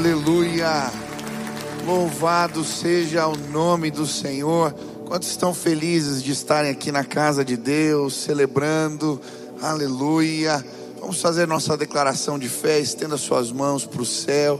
Aleluia. 0.00 0.90
Louvado 1.86 2.64
seja 2.64 3.28
o 3.28 3.36
nome 3.36 3.90
do 3.90 4.06
Senhor. 4.06 4.72
Quantos 5.06 5.28
estão 5.28 5.52
felizes 5.52 6.22
de 6.22 6.32
estarem 6.32 6.70
aqui 6.70 6.90
na 6.90 7.04
casa 7.04 7.44
de 7.44 7.54
Deus, 7.54 8.14
celebrando? 8.14 9.20
Aleluia. 9.60 10.64
Vamos 10.98 11.20
fazer 11.20 11.46
nossa 11.46 11.76
declaração 11.76 12.38
de 12.38 12.48
fé. 12.48 12.80
Estenda 12.80 13.18
suas 13.18 13.52
mãos 13.52 13.84
para 13.84 14.00
o 14.00 14.06
céu, 14.06 14.58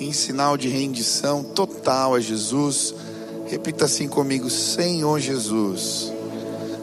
em 0.00 0.12
sinal 0.12 0.56
de 0.56 0.68
rendição 0.68 1.44
total 1.44 2.16
a 2.16 2.20
Jesus. 2.20 2.92
Repita 3.46 3.84
assim 3.84 4.08
comigo: 4.08 4.50
Senhor 4.50 5.20
Jesus, 5.20 6.12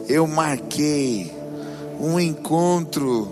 eu 0.08 0.26
marquei 0.26 1.34
um 2.00 2.18
encontro 2.18 3.28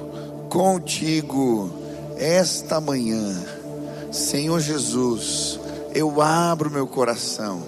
contigo 0.50 1.72
esta 2.18 2.82
manhã. 2.82 3.57
Senhor 4.12 4.60
Jesus, 4.60 5.60
eu 5.94 6.22
abro 6.22 6.72
meu 6.72 6.88
coração 6.88 7.62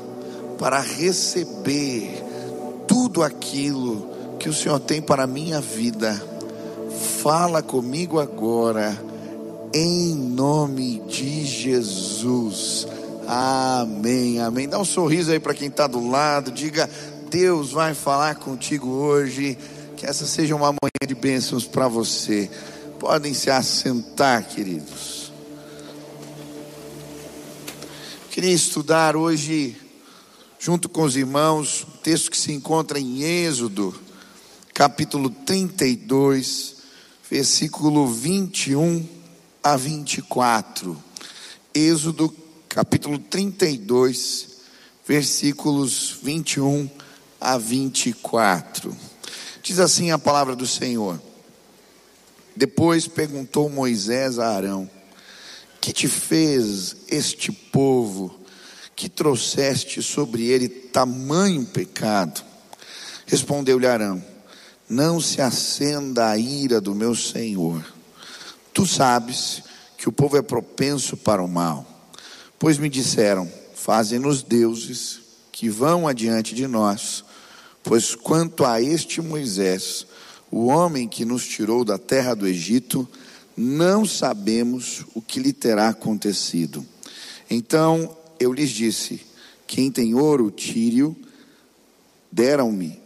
para 0.57 0.79
receber 0.79 2.23
tudo 2.88 3.23
aquilo 3.23 4.09
que 4.39 4.49
o 4.49 4.53
Senhor 4.53 4.79
tem 4.79 5.02
para 5.02 5.23
a 5.23 5.27
minha 5.27 5.59
vida. 5.59 6.21
Fala 7.21 7.62
comigo 7.62 8.20
agora, 8.20 8.98
em 9.73 10.15
nome 10.15 11.02
de 11.07 11.45
Jesus. 11.45 12.87
Amém, 13.27 14.40
amém. 14.40 14.67
Dá 14.67 14.79
um 14.79 14.85
sorriso 14.85 15.31
aí 15.31 15.40
para 15.40 15.53
quem 15.53 15.67
está 15.67 15.87
do 15.87 16.09
lado, 16.09 16.51
diga: 16.51 16.90
Deus 17.29 17.71
vai 17.71 17.93
falar 17.93 18.35
contigo 18.35 18.87
hoje. 18.87 19.57
Que 19.95 20.05
essa 20.05 20.26
seja 20.26 20.55
uma 20.55 20.67
manhã 20.67 21.05
de 21.05 21.13
bênçãos 21.13 21.65
para 21.65 21.87
você. 21.90 22.49
Podem 22.99 23.34
se 23.34 23.51
assentar, 23.51 24.48
queridos. 24.48 25.18
Queria 28.39 28.55
estudar 28.55 29.17
hoje, 29.17 29.75
junto 30.57 30.88
com 30.88 31.01
os 31.01 31.18
irmãos, 31.18 31.85
um 31.85 31.98
texto 31.98 32.32
que 32.32 32.37
se 32.37 32.54
encontra 32.54 32.98
em 32.98 33.21
Êxodo, 33.21 33.93
capítulo 34.73 35.29
32, 35.29 36.77
versículo 37.29 38.07
21 38.07 39.05
a 39.62 39.76
24. 39.76 40.98
Êxodo, 41.73 42.34
capítulo 42.70 43.20
32, 43.20 44.48
versículos 45.05 46.17
21 46.23 46.90
a 47.41 47.57
24. 47.57 48.95
Diz 49.62 49.79
assim 49.79 50.12
a 50.12 50.17
palavra 50.17 50.55
do 50.55 50.65
Senhor. 50.65 51.21
Depois 52.55 53.05
perguntou 53.05 53.70
Moisés 53.70 54.40
a 54.40 54.55
Arão: 54.55 54.90
Que 55.82 55.94
te 55.94 56.08
fez 56.08 56.96
este 57.08 57.52
povo 57.52 58.38
que 58.96 59.08
trouxeste 59.08 60.02
sobre 60.02 60.46
ele 60.46 60.68
tamanho 60.68 61.66
pecado? 61.66 62.44
Respondeu-lhe 63.26 63.88
Arão: 63.88 64.24
Não 64.90 65.22
se 65.22 65.41
acenda 65.41 66.30
a 66.30 66.38
ira 66.38 66.81
do 66.81 66.94
meu 66.94 67.16
senhor. 67.16 67.85
Tu 68.74 68.85
sabes 68.85 69.63
que 69.97 70.07
o 70.07 70.12
povo 70.12 70.38
é 70.38 70.41
propenso 70.41 71.18
para 71.18 71.44
o 71.44 71.47
mal. 71.47 71.85
Pois 72.57 72.78
me 72.78 72.90
disseram: 72.90 73.50
Fazem-nos 73.75 74.44
deuses 74.44 75.19
que 75.52 75.69
vão 75.69 76.07
adiante 76.07 76.56
de 76.56 76.68
nós. 76.68 77.24
Pois 77.84 78.16
quanto 78.16 78.66
a 78.66 78.81
este 78.81 79.22
Moisés, 79.22 80.06
o 80.52 80.68
homem 80.68 81.07
que 81.07 81.25
nos 81.25 81.46
tirou 81.47 81.84
da 81.84 81.97
terra 81.97 82.34
do 82.34 82.47
Egito, 82.47 83.07
não 83.62 84.06
sabemos 84.06 85.06
o 85.13 85.22
que 85.22 85.38
lhe 85.38 85.52
terá 85.52 85.90
acontecido. 85.90 86.85
Então 87.50 88.16
eu 88.40 88.53
lhes 88.53 88.69
disse: 88.69 89.19
Quem 89.68 89.91
tem 89.91 90.16
ouro, 90.16 90.50
tire-o. 90.50 91.13
Deram-me, 92.31 93.01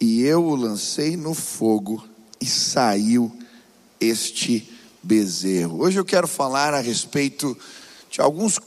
e 0.00 0.22
eu 0.22 0.42
o 0.42 0.54
lancei 0.54 1.18
no 1.18 1.34
fogo, 1.34 2.02
e 2.40 2.46
saiu 2.46 3.30
este 4.00 4.66
bezerro. 5.02 5.82
Hoje 5.82 5.98
eu 5.98 6.04
quero 6.04 6.26
falar 6.26 6.72
a 6.72 6.80
respeito 6.80 7.54
de 8.10 8.22
alguns 8.22 8.58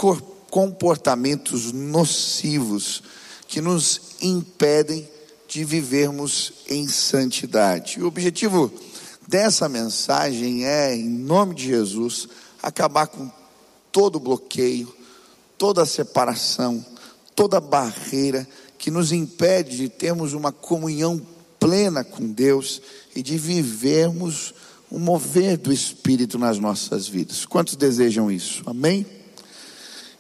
comportamentos 0.52 1.72
nocivos 1.72 3.02
que 3.48 3.60
nos 3.60 4.02
impedem 4.22 5.10
de 5.48 5.64
vivermos 5.64 6.54
em 6.68 6.88
santidade. 6.88 8.00
O 8.04 8.08
objetivo 8.08 8.72
dessa 9.28 9.70
mensagem 9.70 10.66
é, 10.66 10.96
em 10.96 11.08
nome 11.08 11.56
de 11.56 11.68
Jesus, 11.68 12.28
acabar 12.62 13.08
com 13.08 13.30
todo 13.92 14.20
bloqueio, 14.20 14.94
toda 15.58 15.86
separação, 15.86 16.86
toda 17.36 17.60
barreira 17.60 18.48
que 18.78 18.92
nos 18.92 19.12
impede 19.12 19.78
de 19.78 19.90
termos 19.90 20.34
uma 20.34 20.52
comunhão 20.52 21.22
plena 21.60 22.04
com 22.04 22.32
Deus 22.32 22.82
e 23.16 23.24
de 23.24 23.38
vivermos 23.38 24.54
o 24.92 25.00
mover 25.00 25.58
do 25.58 25.72
Espírito 25.72 26.38
nas 26.38 26.60
nossas 26.60 27.08
vidas. 27.08 27.46
Quantos 27.46 27.76
desejam 27.76 28.30
isso? 28.30 28.62
Amém? 28.66 29.06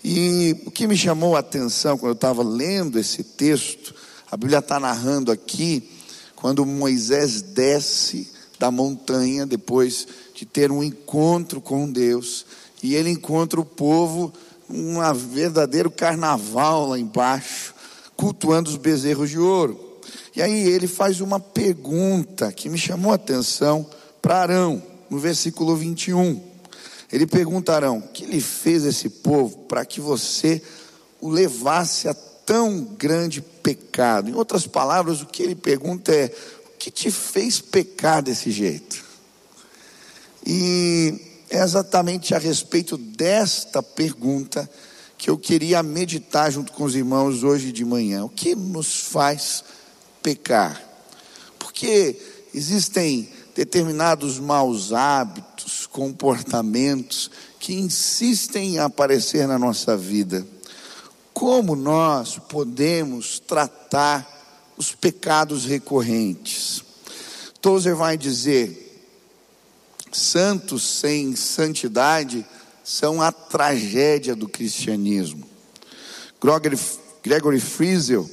E 0.03 0.56
o 0.66 0.72
que 0.72 0.88
me 0.88 0.97
chamou 0.97 1.36
a 1.36 1.40
atenção 1.40 1.97
quando 1.97 2.12
eu 2.12 2.16
estava 2.16 2.44
lendo 2.44 3.00
esse 3.00 3.24
texto, 3.24 3.94
a 4.31 4.36
Bíblia 4.36 4.59
está 4.59 4.80
narrando 4.80 5.31
aqui, 5.31 5.90
quando 6.36 6.66
Moisés 6.66 7.42
desce 7.42 8.33
da 8.59 8.72
montanha, 8.72 9.46
depois 9.46 10.08
de 10.34 10.46
ter 10.46 10.72
um 10.72 10.84
encontro 10.84 11.62
com 11.62 11.91
Deus, 11.91 12.46
e 12.81 12.96
ele 12.96 13.09
encontra 13.09 13.59
o 13.59 13.66
povo, 13.66 14.34
um 14.69 15.00
verdadeiro 15.14 15.90
carnaval 15.91 16.90
lá 16.90 17.00
embaixo, 17.00 17.74
cultuando 18.16 18.69
os 18.69 18.78
bezerros 18.78 19.30
de 19.30 19.40
ouro. 19.40 19.80
E 20.36 20.42
aí 20.42 20.68
ele 20.68 20.88
faz 20.88 21.22
uma 21.22 21.40
pergunta 21.40 22.52
que 22.52 22.69
me 22.69 22.78
chamou 22.78 23.12
a 23.12 23.16
atenção 23.16 23.86
para 24.22 24.42
Arão, 24.42 24.81
no 25.09 25.19
versículo 25.19 25.75
21. 25.75 26.42
Ele 27.12 27.28
pergunta 27.28 27.72
a 27.72 27.75
Arão: 27.75 28.02
que 28.02 28.25
lhe 28.25 28.42
fez 28.42 28.84
esse 28.84 29.08
povo 29.08 29.59
para 29.68 29.86
que 29.86 30.02
você 30.02 30.62
o 31.22 31.30
levasse 31.30 32.08
a 32.08 32.13
tão 32.13 32.84
grande 32.97 33.42
pecado? 33.42 34.30
Em 34.30 34.34
outras 34.34 34.66
palavras, 34.66 35.22
o 35.22 35.28
que 35.28 35.44
ele 35.44 35.56
pergunta 35.56 36.12
é: 36.12 36.34
que 36.84 36.92
te 36.92 37.10
fez 37.10 37.62
pecar 37.62 38.22
desse 38.22 38.52
jeito? 38.52 39.02
E 40.46 41.46
é 41.50 41.64
exatamente 41.64 42.36
a 42.36 42.38
respeito 42.38 42.98
desta 42.98 43.82
pergunta 43.82 44.70
que 45.18 45.30
eu 45.30 45.38
queria 45.38 45.82
meditar 45.82 46.52
junto 46.52 46.74
com 46.74 46.84
os 46.84 46.94
irmãos 46.94 47.42
hoje 47.42 47.72
de 47.72 47.86
manhã. 47.86 48.26
O 48.26 48.30
que 48.30 48.54
nos 48.54 49.00
faz 49.00 49.64
pecar? 50.22 50.84
Porque 51.58 52.20
existem 52.54 53.30
determinados 53.56 54.38
maus 54.38 54.92
hábitos, 54.92 55.88
comportamentos 55.88 57.32
que 57.62 57.76
insistem 57.76 58.76
em 58.76 58.80
aparecer 58.80 59.48
na 59.48 59.58
nossa 59.58 59.96
vida. 59.96 60.46
Como 61.34 61.78
nós 61.78 62.38
podemos 62.50 63.40
tratar 63.40 64.33
os 64.78 64.94
pecados 64.94 65.66
recorrentes? 65.66 66.84
Tozer 67.62 67.96
vai 67.96 68.18
dizer: 68.18 69.02
santos 70.12 70.84
sem 70.84 71.36
santidade 71.36 72.46
são 72.84 73.22
a 73.22 73.32
tragédia 73.32 74.36
do 74.36 74.48
cristianismo. 74.48 75.48
Gregory, 76.42 76.78
Gregory 77.24 77.60
Friesel 77.60 78.30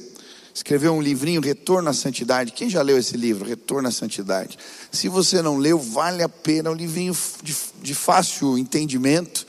escreveu 0.53 0.93
um 0.93 1.01
livrinho, 1.01 1.41
Retorno 1.41 1.89
à 1.89 1.93
Santidade. 1.93 2.51
Quem 2.51 2.69
já 2.69 2.81
leu 2.81 2.97
esse 2.97 3.15
livro, 3.15 3.47
Retorno 3.47 3.87
à 3.87 3.91
Santidade? 3.91 4.57
Se 4.91 5.07
você 5.07 5.41
não 5.41 5.57
leu, 5.57 5.79
vale 5.79 6.21
a 6.21 6.29
pena. 6.29 6.69
É 6.69 6.71
um 6.71 6.75
livrinho 6.75 7.15
de, 7.41 7.55
de 7.81 7.95
fácil 7.95 8.57
entendimento 8.57 9.47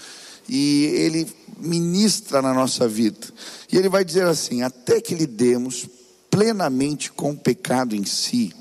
e 0.49 0.85
ele 0.95 1.27
ministra 1.59 2.41
na 2.41 2.55
nossa 2.55 2.87
vida. 2.87 3.27
E 3.71 3.77
ele 3.77 3.89
vai 3.89 4.05
dizer 4.05 4.27
assim: 4.27 4.63
até 4.63 5.01
que 5.01 5.15
lidemos 5.15 5.89
plenamente 6.33 7.13
com 7.13 7.33
o 7.33 7.37
pecado 7.37 7.95
em 7.95 8.07
si, 8.07 8.55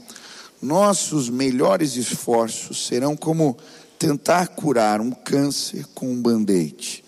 nossos 0.62 1.30
melhores 1.30 1.96
esforços 1.96 2.86
serão 2.86 3.16
como 3.16 3.58
tentar 3.98 4.50
curar 4.50 5.00
um 5.00 5.12
câncer 5.12 5.86
com 5.96 6.12
um 6.12 6.22
band-aid. 6.22 7.02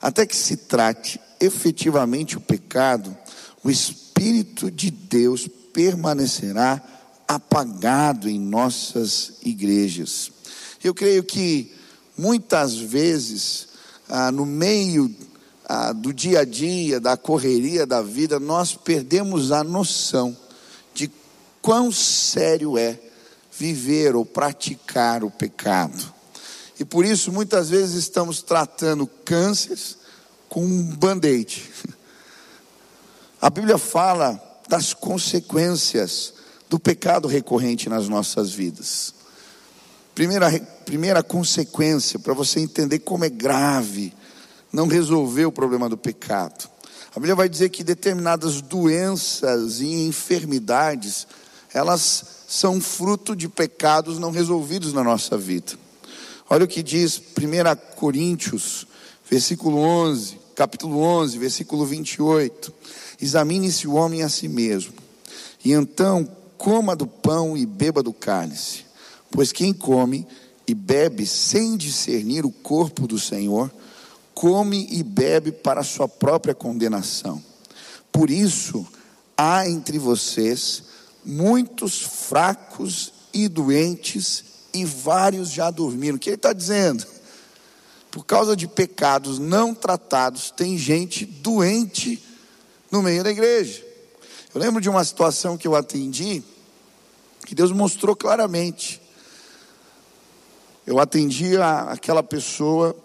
Até 0.00 0.26
que 0.26 0.36
se 0.36 0.58
trate 0.58 1.18
efetivamente 1.40 2.36
o 2.36 2.40
pecado, 2.40 3.16
o 3.64 3.70
Espírito 3.70 4.70
de 4.70 4.90
Deus 4.90 5.48
permanecerá 5.72 6.82
apagado 7.26 8.28
em 8.28 8.38
nossas 8.38 9.38
igrejas. 9.42 10.30
Eu 10.84 10.92
creio 10.92 11.24
que 11.24 11.72
muitas 12.16 12.76
vezes, 12.76 13.68
ah, 14.06 14.30
no 14.30 14.44
meio 14.44 15.14
ah, 15.72 15.92
do 15.92 16.12
dia 16.12 16.40
a 16.40 16.44
dia, 16.44 16.98
da 16.98 17.16
correria 17.16 17.86
da 17.86 18.02
vida, 18.02 18.40
nós 18.40 18.74
perdemos 18.74 19.52
a 19.52 19.62
noção 19.62 20.36
de 20.92 21.08
quão 21.62 21.92
sério 21.92 22.76
é 22.76 22.98
viver 23.56 24.16
ou 24.16 24.26
praticar 24.26 25.22
o 25.22 25.30
pecado. 25.30 26.12
E 26.76 26.84
por 26.84 27.04
isso 27.04 27.30
muitas 27.30 27.70
vezes 27.70 27.94
estamos 27.94 28.42
tratando 28.42 29.06
cânceres 29.24 29.96
com 30.48 30.64
um 30.64 30.82
band-aid. 30.82 31.70
A 33.40 33.48
Bíblia 33.48 33.78
fala 33.78 34.42
das 34.68 34.92
consequências 34.92 36.34
do 36.68 36.80
pecado 36.80 37.28
recorrente 37.28 37.88
nas 37.88 38.08
nossas 38.08 38.50
vidas. 38.50 39.14
Primeira, 40.16 40.50
primeira 40.84 41.22
consequência, 41.22 42.18
para 42.18 42.34
você 42.34 42.58
entender 42.58 42.98
como 42.98 43.24
é 43.24 43.28
grave 43.28 44.12
não 44.72 44.86
resolver 44.86 45.46
o 45.46 45.52
problema 45.52 45.88
do 45.88 45.96
pecado. 45.96 46.68
A 47.10 47.18
Bíblia 47.18 47.34
vai 47.34 47.48
dizer 47.48 47.70
que 47.70 47.82
determinadas 47.82 48.60
doenças 48.60 49.80
e 49.80 50.06
enfermidades, 50.06 51.26
elas 51.74 52.24
são 52.46 52.80
fruto 52.80 53.34
de 53.34 53.48
pecados 53.48 54.18
não 54.18 54.30
resolvidos 54.30 54.92
na 54.92 55.02
nossa 55.02 55.36
vida. 55.36 55.72
Olha 56.48 56.64
o 56.64 56.68
que 56.68 56.82
diz 56.82 57.18
1 57.18 57.94
Coríntios, 57.96 58.86
versículo 59.28 59.78
11, 59.78 60.38
capítulo 60.54 61.00
11, 61.00 61.38
versículo 61.38 61.86
28. 61.86 62.72
Examine-se 63.20 63.86
o 63.86 63.94
homem 63.94 64.22
a 64.22 64.28
si 64.28 64.48
mesmo, 64.48 64.94
e 65.64 65.72
então 65.72 66.28
coma 66.58 66.94
do 66.94 67.06
pão 67.06 67.56
e 67.56 67.64
beba 67.64 68.02
do 68.02 68.12
cálice, 68.12 68.84
pois 69.30 69.52
quem 69.52 69.72
come 69.72 70.26
e 70.66 70.74
bebe 70.74 71.26
sem 71.26 71.76
discernir 71.76 72.44
o 72.44 72.50
corpo 72.50 73.06
do 73.06 73.18
Senhor, 73.18 73.70
come 74.34 74.86
e 74.90 75.02
bebe 75.02 75.52
para 75.52 75.80
a 75.80 75.84
sua 75.84 76.08
própria 76.08 76.54
condenação. 76.54 77.42
Por 78.10 78.30
isso, 78.30 78.86
há 79.36 79.68
entre 79.68 79.98
vocês 79.98 80.84
muitos 81.24 82.00
fracos 82.00 83.12
e 83.32 83.48
doentes, 83.48 84.44
e 84.72 84.84
vários 84.84 85.50
já 85.50 85.70
dormiram. 85.70 86.16
O 86.16 86.18
que 86.18 86.30
ele 86.30 86.36
está 86.36 86.52
dizendo? 86.52 87.06
Por 88.10 88.24
causa 88.24 88.56
de 88.56 88.66
pecados 88.66 89.38
não 89.38 89.74
tratados, 89.74 90.50
tem 90.50 90.76
gente 90.76 91.24
doente 91.24 92.22
no 92.90 93.02
meio 93.02 93.22
da 93.22 93.30
igreja. 93.30 93.84
Eu 94.52 94.60
lembro 94.60 94.80
de 94.80 94.88
uma 94.88 95.04
situação 95.04 95.56
que 95.56 95.68
eu 95.68 95.76
atendi, 95.76 96.42
que 97.46 97.54
Deus 97.54 97.70
mostrou 97.70 98.16
claramente. 98.16 99.00
Eu 100.86 100.98
atendi 100.98 101.56
a, 101.56 101.92
aquela 101.92 102.22
pessoa 102.22 102.96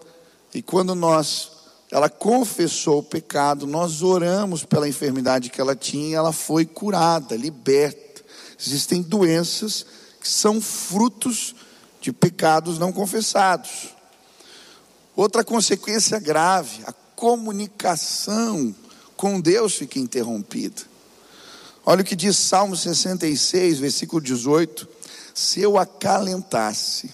e 0.56 0.62
quando 0.62 0.96
nós 0.96 1.52
ela 1.92 2.10
confessou 2.10 3.00
o 3.00 3.04
pecado, 3.04 3.68
nós 3.68 4.02
oramos 4.02 4.64
pela 4.64 4.88
enfermidade 4.88 5.50
que 5.50 5.60
ela 5.60 5.76
tinha, 5.76 6.18
ela 6.18 6.32
foi 6.32 6.66
curada, 6.66 7.36
liberta. 7.36 8.24
Existem 8.58 9.02
doenças 9.02 9.86
que 10.20 10.28
são 10.28 10.62
frutos 10.62 11.54
de 12.00 12.14
pecados 12.14 12.80
não 12.80 12.94
confessados. 12.94 13.90
Outra 15.14 15.44
consequência 15.44 16.20
grave, 16.20 16.84
a 16.88 16.94
comunicação 17.16 18.74
com 19.18 19.40
Deus 19.40 19.76
fica 19.76 20.00
interrompida. 20.00 20.82
Olha 21.86 22.02
o 22.02 22.06
que 22.06 22.16
diz 22.16 22.38
Salmo 22.38 22.78
66, 22.78 23.80
versículo 23.80 24.22
18: 24.22 24.88
Se 25.34 25.62
eu 25.62 25.78
acalentasse 25.78 27.14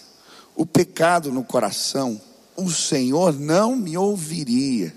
o 0.55 0.65
pecado 0.65 1.31
no 1.31 1.43
coração, 1.43 2.21
o 2.55 2.69
Senhor 2.69 3.37
não 3.39 3.75
me 3.75 3.97
ouviria. 3.97 4.93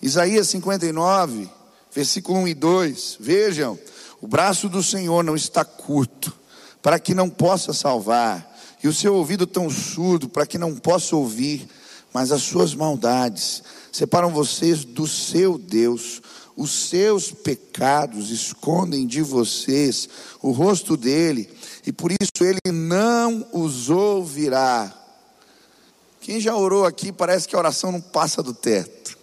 Isaías 0.00 0.48
59, 0.48 1.48
versículo 1.94 2.40
1 2.40 2.48
e 2.48 2.54
2. 2.54 3.16
Vejam, 3.20 3.78
o 4.20 4.26
braço 4.26 4.68
do 4.68 4.82
Senhor 4.82 5.22
não 5.22 5.36
está 5.36 5.64
curto, 5.64 6.32
para 6.82 6.98
que 6.98 7.14
não 7.14 7.30
possa 7.30 7.72
salvar, 7.72 8.54
e 8.82 8.88
o 8.88 8.92
seu 8.92 9.14
ouvido 9.14 9.46
tão 9.46 9.70
surdo, 9.70 10.28
para 10.28 10.46
que 10.46 10.58
não 10.58 10.74
possa 10.76 11.16
ouvir, 11.16 11.66
mas 12.12 12.30
as 12.30 12.42
suas 12.42 12.74
maldades 12.74 13.62
separam 13.90 14.30
vocês 14.30 14.84
do 14.84 15.06
seu 15.06 15.56
Deus. 15.56 16.20
Os 16.56 16.70
seus 16.70 17.32
pecados 17.32 18.30
escondem 18.30 19.06
de 19.06 19.22
vocês 19.22 20.08
o 20.40 20.52
rosto 20.52 20.96
dele, 20.96 21.50
e 21.86 21.92
por 21.92 22.12
isso 22.12 22.44
ele 22.44 22.72
não 22.72 23.46
os 23.52 23.90
ouvirá. 23.90 25.03
Quem 26.24 26.40
já 26.40 26.56
orou 26.56 26.86
aqui 26.86 27.12
parece 27.12 27.46
que 27.46 27.54
a 27.54 27.58
oração 27.58 27.92
não 27.92 28.00
passa 28.00 28.42
do 28.42 28.54
teto. 28.54 29.18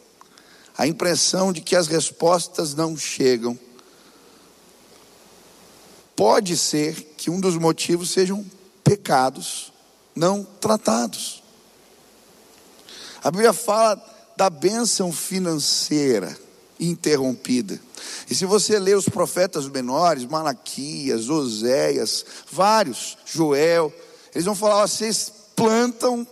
A 0.77 0.85
impressão 0.85 1.51
de 1.51 1.59
que 1.59 1.75
as 1.75 1.87
respostas 1.87 2.75
não 2.75 2.95
chegam. 2.95 3.57
Pode 6.15 6.55
ser 6.55 6.93
que 7.17 7.31
um 7.31 7.39
dos 7.39 7.57
motivos 7.57 8.11
sejam 8.11 8.45
pecados 8.83 9.73
não 10.15 10.43
tratados. 10.43 11.41
A 13.23 13.31
Bíblia 13.31 13.51
fala 13.51 13.99
da 14.37 14.47
bênção 14.47 15.11
financeira 15.11 16.37
interrompida. 16.79 17.81
E 18.29 18.35
se 18.35 18.45
você 18.45 18.77
ler 18.77 18.95
os 18.95 19.09
profetas 19.09 19.67
menores, 19.67 20.25
Malaquias, 20.25 21.29
Oséias, 21.29 22.23
vários, 22.51 23.17
Joel, 23.25 23.91
eles 24.35 24.45
vão 24.45 24.53
falar: 24.53 24.85
vocês 24.85 25.33
plantam 25.55 26.27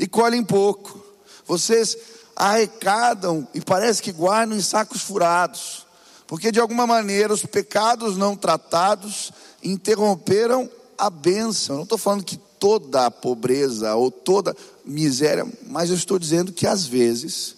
e 0.00 0.08
colhem 0.08 0.42
pouco. 0.42 0.98
Vocês 1.46 1.96
arrecadam 2.34 3.46
e 3.52 3.60
parece 3.60 4.02
que 4.02 4.10
guardam 4.10 4.56
em 4.56 4.62
sacos 4.62 5.02
furados, 5.02 5.86
porque 6.26 6.50
de 6.50 6.58
alguma 6.58 6.86
maneira 6.86 7.34
os 7.34 7.44
pecados 7.44 8.16
não 8.16 8.34
tratados 8.34 9.30
interromperam 9.62 10.70
a 10.96 11.10
bênção. 11.10 11.76
Não 11.76 11.82
estou 11.82 11.98
falando 11.98 12.24
que 12.24 12.38
toda 12.58 13.06
a 13.06 13.10
pobreza 13.10 13.94
ou 13.94 14.10
toda 14.10 14.56
miséria, 14.84 15.46
mas 15.66 15.90
eu 15.90 15.96
estou 15.96 16.18
dizendo 16.18 16.50
que 16.50 16.66
às 16.66 16.86
vezes 16.86 17.56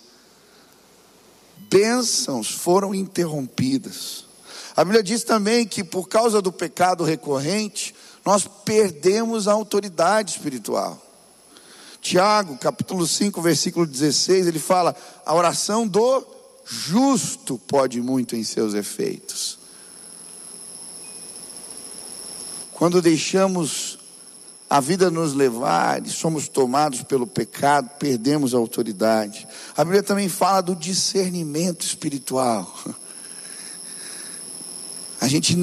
bênçãos 1.70 2.50
foram 2.50 2.92
interrompidas. 2.92 4.26
A 4.74 4.84
Bíblia 4.84 5.02
diz 5.02 5.22
também 5.22 5.66
que 5.66 5.84
por 5.84 6.08
causa 6.08 6.42
do 6.42 6.50
pecado 6.50 7.04
recorrente, 7.04 7.94
nós 8.24 8.48
perdemos 8.64 9.46
a 9.46 9.52
autoridade 9.52 10.32
espiritual. 10.32 11.11
Tiago, 12.02 12.58
capítulo 12.58 13.06
5, 13.06 13.40
versículo 13.40 13.86
16, 13.86 14.48
ele 14.48 14.58
fala: 14.58 14.94
a 15.24 15.32
oração 15.32 15.86
do 15.86 16.26
justo 16.66 17.58
pode 17.58 18.00
muito 18.00 18.34
em 18.34 18.42
seus 18.42 18.74
efeitos. 18.74 19.56
Quando 22.72 23.00
deixamos 23.00 24.00
a 24.68 24.80
vida 24.80 25.12
nos 25.12 25.32
levar 25.32 26.04
e 26.04 26.10
somos 26.10 26.48
tomados 26.48 27.04
pelo 27.04 27.26
pecado, 27.26 27.88
perdemos 28.00 28.52
a 28.52 28.58
autoridade. 28.58 29.46
A 29.76 29.84
Bíblia 29.84 30.02
também 30.02 30.28
fala 30.28 30.60
do 30.60 30.74
discernimento 30.74 31.82
espiritual. 31.82 32.76
A 35.20 35.28
gente 35.28 35.56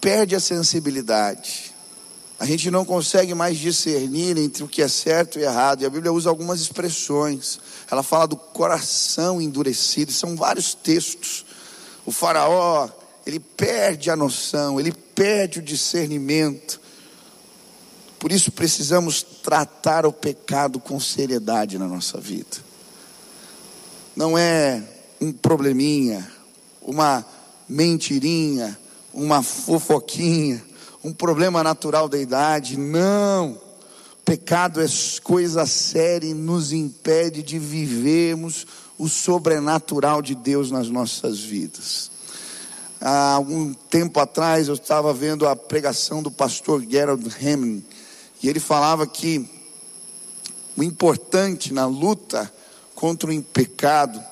perde 0.00 0.36
a 0.36 0.40
sensibilidade. 0.40 1.69
A 2.40 2.46
gente 2.46 2.70
não 2.70 2.86
consegue 2.86 3.34
mais 3.34 3.58
discernir 3.58 4.38
entre 4.38 4.64
o 4.64 4.68
que 4.68 4.80
é 4.80 4.88
certo 4.88 5.38
e 5.38 5.42
errado. 5.42 5.82
E 5.82 5.84
a 5.84 5.90
Bíblia 5.90 6.10
usa 6.10 6.30
algumas 6.30 6.58
expressões. 6.58 7.60
Ela 7.90 8.02
fala 8.02 8.26
do 8.26 8.34
coração 8.34 9.42
endurecido. 9.42 10.10
São 10.10 10.34
vários 10.36 10.72
textos. 10.72 11.44
O 12.06 12.10
faraó, 12.10 12.88
ele 13.26 13.38
perde 13.38 14.10
a 14.10 14.16
noção, 14.16 14.80
ele 14.80 14.90
perde 14.90 15.58
o 15.58 15.62
discernimento. 15.62 16.80
Por 18.18 18.32
isso 18.32 18.50
precisamos 18.50 19.22
tratar 19.22 20.06
o 20.06 20.12
pecado 20.12 20.80
com 20.80 20.98
seriedade 20.98 21.78
na 21.78 21.86
nossa 21.86 22.18
vida. 22.18 22.56
Não 24.16 24.38
é 24.38 24.82
um 25.20 25.30
probleminha, 25.30 26.26
uma 26.80 27.22
mentirinha, 27.68 28.78
uma 29.12 29.42
fofoquinha 29.42 30.69
um 31.02 31.12
problema 31.12 31.62
natural 31.62 32.08
da 32.08 32.18
idade. 32.18 32.76
Não. 32.76 33.60
Pecado 34.24 34.80
é 34.80 34.86
coisa 35.22 35.66
séria 35.66 36.28
e 36.28 36.34
nos 36.34 36.72
impede 36.72 37.42
de 37.42 37.58
vivermos 37.58 38.66
o 38.98 39.08
sobrenatural 39.08 40.20
de 40.20 40.34
Deus 40.34 40.70
nas 40.70 40.88
nossas 40.88 41.40
vidas. 41.40 42.10
Há 43.00 43.32
algum 43.32 43.72
tempo 43.72 44.20
atrás 44.20 44.68
eu 44.68 44.74
estava 44.74 45.12
vendo 45.12 45.48
a 45.48 45.56
pregação 45.56 46.22
do 46.22 46.30
pastor 46.30 46.84
Gerald 46.88 47.26
Heming 47.40 47.82
e 48.42 48.48
ele 48.48 48.60
falava 48.60 49.06
que 49.06 49.48
o 50.76 50.82
importante 50.82 51.72
na 51.72 51.86
luta 51.86 52.52
contra 52.94 53.32
o 53.32 53.42
pecado 53.42 54.22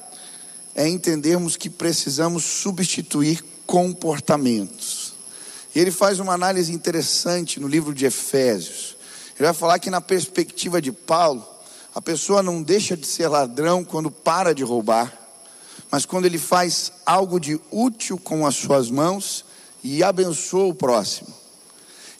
é 0.75 0.87
entendermos 0.87 1.57
que 1.57 1.71
precisamos 1.71 2.45
substituir 2.45 3.43
comportamentos. 3.67 5.08
E 5.79 5.81
ele 5.81 5.93
faz 5.93 6.19
uma 6.19 6.33
análise 6.33 6.73
interessante 6.73 7.61
no 7.61 7.69
livro 7.69 7.95
de 7.95 8.05
Efésios. 8.05 8.97
Ele 9.37 9.45
vai 9.45 9.55
falar 9.55 9.79
que, 9.79 9.89
na 9.89 10.01
perspectiva 10.01 10.83
de 10.83 10.91
Paulo, 10.91 11.49
a 11.95 12.03
pessoa 12.03 12.43
não 12.43 12.61
deixa 12.61 12.97
de 12.97 13.07
ser 13.07 13.29
ladrão 13.29 13.85
quando 13.85 14.11
para 14.11 14.53
de 14.53 14.65
roubar, 14.65 15.17
mas 15.89 16.05
quando 16.05 16.25
ele 16.25 16.37
faz 16.37 16.91
algo 17.07 17.39
de 17.39 17.61
útil 17.71 18.19
com 18.19 18.45
as 18.45 18.57
suas 18.57 18.91
mãos 18.91 19.45
e 19.81 20.03
abençoa 20.03 20.67
o 20.67 20.75
próximo. 20.75 21.33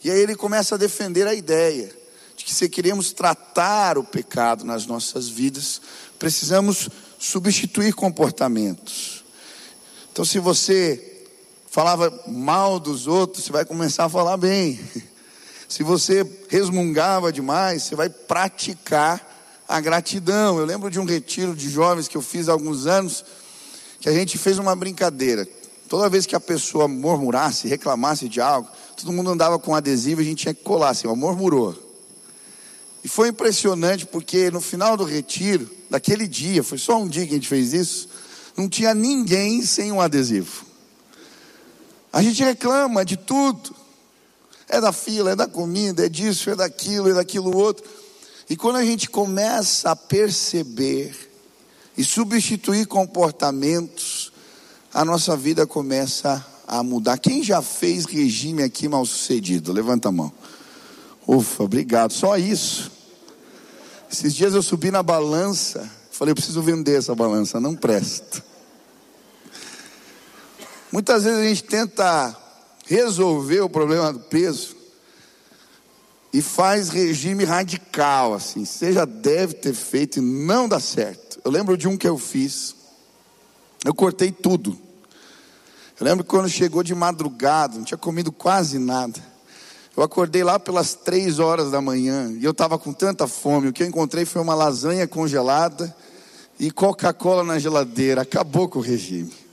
E 0.05 0.09
aí 0.09 0.21
ele 0.21 0.37
começa 0.37 0.75
a 0.75 0.77
defender 0.77 1.27
a 1.27 1.33
ideia 1.33 1.93
de 2.37 2.45
que 2.45 2.55
se 2.55 2.69
queremos 2.69 3.11
tratar 3.11 3.97
o 3.97 4.05
pecado 4.05 4.63
nas 4.63 4.85
nossas 4.85 5.27
vidas, 5.27 5.81
precisamos 6.17 6.87
substituir 7.19 7.91
comportamentos. 7.91 9.25
Então, 10.13 10.23
se 10.23 10.39
você 10.39 11.08
falava 11.69 12.11
mal 12.27 12.79
dos 12.79 13.07
outros, 13.07 13.45
você 13.45 13.51
vai 13.51 13.63
começar 13.63 14.05
a 14.05 14.09
falar 14.09 14.37
bem. 14.37 14.79
Se 15.67 15.83
você 15.83 16.25
resmungava 16.49 17.31
demais, 17.31 17.83
você 17.83 17.95
vai 17.95 18.09
praticar 18.09 19.63
a 19.67 19.79
gratidão. 19.79 20.57
Eu 20.57 20.65
lembro 20.65 20.89
de 20.89 20.99
um 20.99 21.05
retiro 21.05 21.55
de 21.55 21.69
jovens 21.69 22.07
que 22.07 22.17
eu 22.17 22.23
fiz 22.23 22.49
há 22.49 22.53
alguns 22.53 22.87
anos, 22.87 23.23
que 23.99 24.09
a 24.09 24.13
gente 24.13 24.35
fez 24.35 24.57
uma 24.57 24.75
brincadeira. 24.75 25.47
Toda 25.87 26.09
vez 26.09 26.25
que 26.25 26.35
a 26.35 26.39
pessoa 26.39 26.87
murmurasse, 26.87 27.67
reclamasse 27.67 28.27
de 28.27 28.41
algo, 28.41 28.67
todo 28.97 29.11
mundo 29.11 29.29
andava 29.29 29.59
com 29.59 29.75
adesivo 29.75 30.21
e 30.21 30.23
a 30.23 30.27
gente 30.27 30.41
tinha 30.41 30.53
que 30.53 30.63
colar 30.63 30.89
assim, 30.89 31.07
ó, 31.07 31.15
murmurou. 31.15 31.77
E 33.03 33.07
foi 33.07 33.29
impressionante 33.29 34.07
porque 34.07 34.49
no 34.49 34.59
final 34.59 34.97
do 34.97 35.03
retiro, 35.03 35.69
daquele 35.89 36.27
dia, 36.27 36.63
foi 36.63 36.79
só 36.79 36.99
um 36.99 37.07
dia 37.07 37.25
que 37.25 37.31
a 37.31 37.35
gente 37.35 37.47
fez 37.47 37.73
isso, 37.73 38.09
não 38.57 38.67
tinha 38.67 38.93
ninguém 38.93 39.63
sem 39.63 39.91
um 39.91 40.01
adesivo. 40.01 40.68
A 42.11 42.21
gente 42.21 42.43
reclama 42.43 43.05
de 43.05 43.17
tudo. 43.17 43.75
É 44.67 44.79
da 44.79 44.91
fila, 44.91 45.31
é 45.31 45.35
da 45.35 45.47
comida, 45.47 46.05
é 46.05 46.09
disso, 46.09 46.49
é 46.49 46.55
daquilo, 46.55 47.09
é 47.09 47.13
daquilo 47.13 47.55
outro. 47.57 47.83
E 48.47 48.55
quando 48.55 48.75
a 48.75 48.85
gente 48.85 49.09
começa 49.09 49.91
a 49.91 49.95
perceber 49.95 51.15
e 51.97 52.03
substituir 52.03 52.85
comportamentos, 52.85 54.31
a 54.93 55.03
nossa 55.03 55.35
vida 55.35 55.65
começa 55.65 56.45
a 56.67 56.83
mudar. 56.83 57.17
Quem 57.17 57.43
já 57.43 57.61
fez 57.61 58.05
regime 58.05 58.61
aqui 58.61 58.87
mal 58.87 59.05
sucedido? 59.05 59.73
Levanta 59.73 60.09
a 60.09 60.11
mão. 60.11 60.31
Ufa, 61.27 61.63
obrigado. 61.63 62.11
Só 62.11 62.37
isso. 62.37 62.91
Esses 64.11 64.33
dias 64.33 64.53
eu 64.53 64.63
subi 64.63 64.89
na 64.89 65.03
balança, 65.03 65.87
falei, 66.11 66.31
eu 66.31 66.35
preciso 66.35 66.61
vender 66.61 66.97
essa 66.97 67.13
balança, 67.13 67.59
não 67.59 67.75
presta. 67.75 68.43
Muitas 70.91 71.23
vezes 71.23 71.39
a 71.39 71.43
gente 71.43 71.63
tenta 71.63 72.35
resolver 72.85 73.61
o 73.61 73.69
problema 73.69 74.11
do 74.11 74.19
peso 74.19 74.75
e 76.33 76.41
faz 76.41 76.89
regime 76.89 77.43
radical, 77.43 78.33
assim. 78.33 78.65
Você 78.65 78.91
já 78.91 79.05
deve 79.05 79.53
ter 79.55 79.73
feito 79.73 80.17
e 80.17 80.21
não 80.21 80.67
dá 80.67 80.79
certo. 80.79 81.39
Eu 81.43 81.51
lembro 81.51 81.77
de 81.77 81.87
um 81.87 81.95
que 81.95 82.07
eu 82.07 82.17
fiz. 82.17 82.75
Eu 83.85 83.93
cortei 83.93 84.31
tudo. 84.31 84.77
Eu 85.99 86.05
lembro 86.05 86.23
que 86.23 86.29
quando 86.29 86.49
chegou 86.49 86.81
de 86.81 86.95
madrugada, 86.95 87.77
não 87.77 87.83
tinha 87.83 87.97
comido 87.97 88.31
quase 88.31 88.79
nada. 88.79 89.19
Eu 89.95 90.01
acordei 90.03 90.43
lá 90.43 90.57
pelas 90.57 90.93
três 90.93 91.39
horas 91.39 91.71
da 91.71 91.81
manhã 91.81 92.31
e 92.39 92.43
eu 92.43 92.51
estava 92.51 92.79
com 92.79 92.93
tanta 92.93 93.27
fome. 93.27 93.67
O 93.67 93.73
que 93.73 93.83
eu 93.83 93.87
encontrei 93.87 94.25
foi 94.25 94.41
uma 94.41 94.55
lasanha 94.55 95.07
congelada 95.07 95.93
e 96.59 96.71
Coca-Cola 96.71 97.43
na 97.43 97.59
geladeira. 97.59 98.21
Acabou 98.21 98.69
com 98.69 98.79
o 98.79 98.81
regime. 98.81 99.48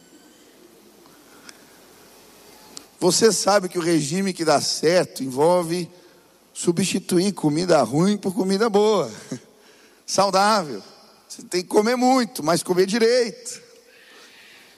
Você 2.99 3.31
sabe 3.31 3.69
que 3.69 3.79
o 3.79 3.83
regime 3.83 4.33
que 4.33 4.45
dá 4.45 4.61
certo 4.61 5.23
envolve 5.23 5.91
substituir 6.53 7.33
comida 7.33 7.83
ruim 7.83 8.17
por 8.17 8.35
comida 8.35 8.71
boa, 8.71 9.11
saudável. 10.07 10.83
Você 11.29 11.43
tem 11.43 11.63
que 11.63 11.69
comer 11.69 11.97
muito, 11.97 12.43
mas 12.43 12.63
comer 12.63 12.87
direito. 12.87 13.61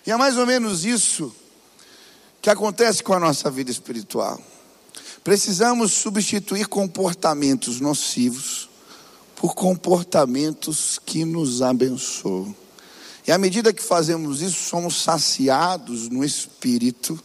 E 0.05 0.11
é 0.11 0.17
mais 0.17 0.37
ou 0.37 0.47
menos 0.47 0.85
isso 0.85 1.33
que 2.43 2.51
acontece 2.51 3.03
com 3.03 3.13
a 3.13 3.21
nossa 3.21 3.51
vida 3.51 3.71
espiritual. 3.71 4.41
Precisamos 5.23 5.93
substituir 5.93 6.67
comportamentos 6.67 7.81
nocivos 7.81 8.69
por 9.37 9.55
comportamentos 9.55 10.99
que 11.05 11.25
nos 11.25 11.63
abençoam. 11.63 12.55
E 13.27 13.31
à 13.31 13.39
medida 13.39 13.73
que 13.73 13.83
fazemos 13.83 14.41
isso, 14.41 14.69
somos 14.69 15.03
saciados 15.03 16.09
no 16.09 16.25
espírito 16.25 17.23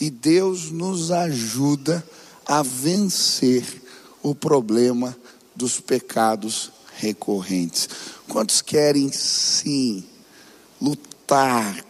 e 0.00 0.10
Deus 0.10 0.70
nos 0.70 1.10
ajuda 1.10 2.04
a 2.46 2.62
vencer 2.62 3.64
o 4.22 4.34
problema 4.34 5.16
dos 5.54 5.80
pecados 5.80 6.70
recorrentes. 6.96 7.88
Quantos 8.28 8.62
querem 8.62 9.10
sim 9.12 10.04
lutar 10.80 11.84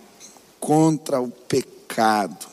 contra 0.59 1.21
o 1.21 1.31
pecado 1.31 2.47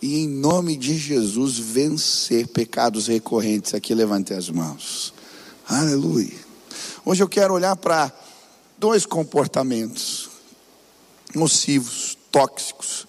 e 0.00 0.20
em 0.20 0.28
nome 0.28 0.76
de 0.76 0.96
Jesus 0.96 1.58
vencer 1.58 2.46
pecados 2.48 3.06
recorrentes? 3.06 3.74
Aqui 3.74 3.94
levante 3.94 4.32
as 4.32 4.48
mãos. 4.48 5.12
Aleluia. 5.68 6.38
Hoje 7.04 7.22
eu 7.22 7.28
quero 7.28 7.54
olhar 7.54 7.76
para 7.76 8.12
dois 8.78 9.04
comportamentos 9.04 10.30
nocivos, 11.34 12.16
tóxicos, 12.30 13.06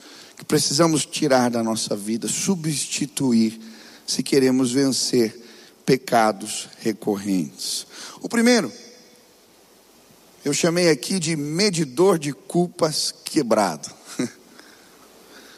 precisamos 0.52 1.06
tirar 1.06 1.50
da 1.50 1.64
nossa 1.64 1.96
vida, 1.96 2.28
substituir, 2.28 3.58
se 4.06 4.22
queremos 4.22 4.74
vencer 4.74 5.34
pecados 5.86 6.68
recorrentes. 6.82 7.88
O 8.22 8.28
primeiro, 8.28 8.70
eu 10.44 10.54
chamei 10.54 10.90
aqui 10.90 11.20
de 11.20 11.38
medidor 11.38 12.20
de 12.20 12.34
culpas 12.34 13.14
quebrado. 13.24 13.90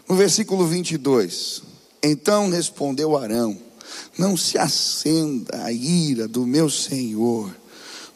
No 0.08 0.16
versículo 0.16 0.68
22, 0.68 1.64
então 2.04 2.52
respondeu 2.52 3.18
Arão: 3.18 3.58
Não 4.16 4.38
se 4.38 4.60
acenda 4.60 5.64
a 5.64 5.72
ira 5.72 6.28
do 6.28 6.46
meu 6.46 6.70
senhor. 6.70 7.56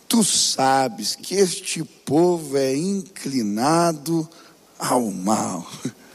Tu 0.08 0.24
sabes 0.24 1.16
que 1.16 1.34
este 1.34 1.84
povo 1.84 2.56
é 2.56 2.76
inclinado 2.76 4.30
ao 4.78 5.10
mal. 5.10 5.66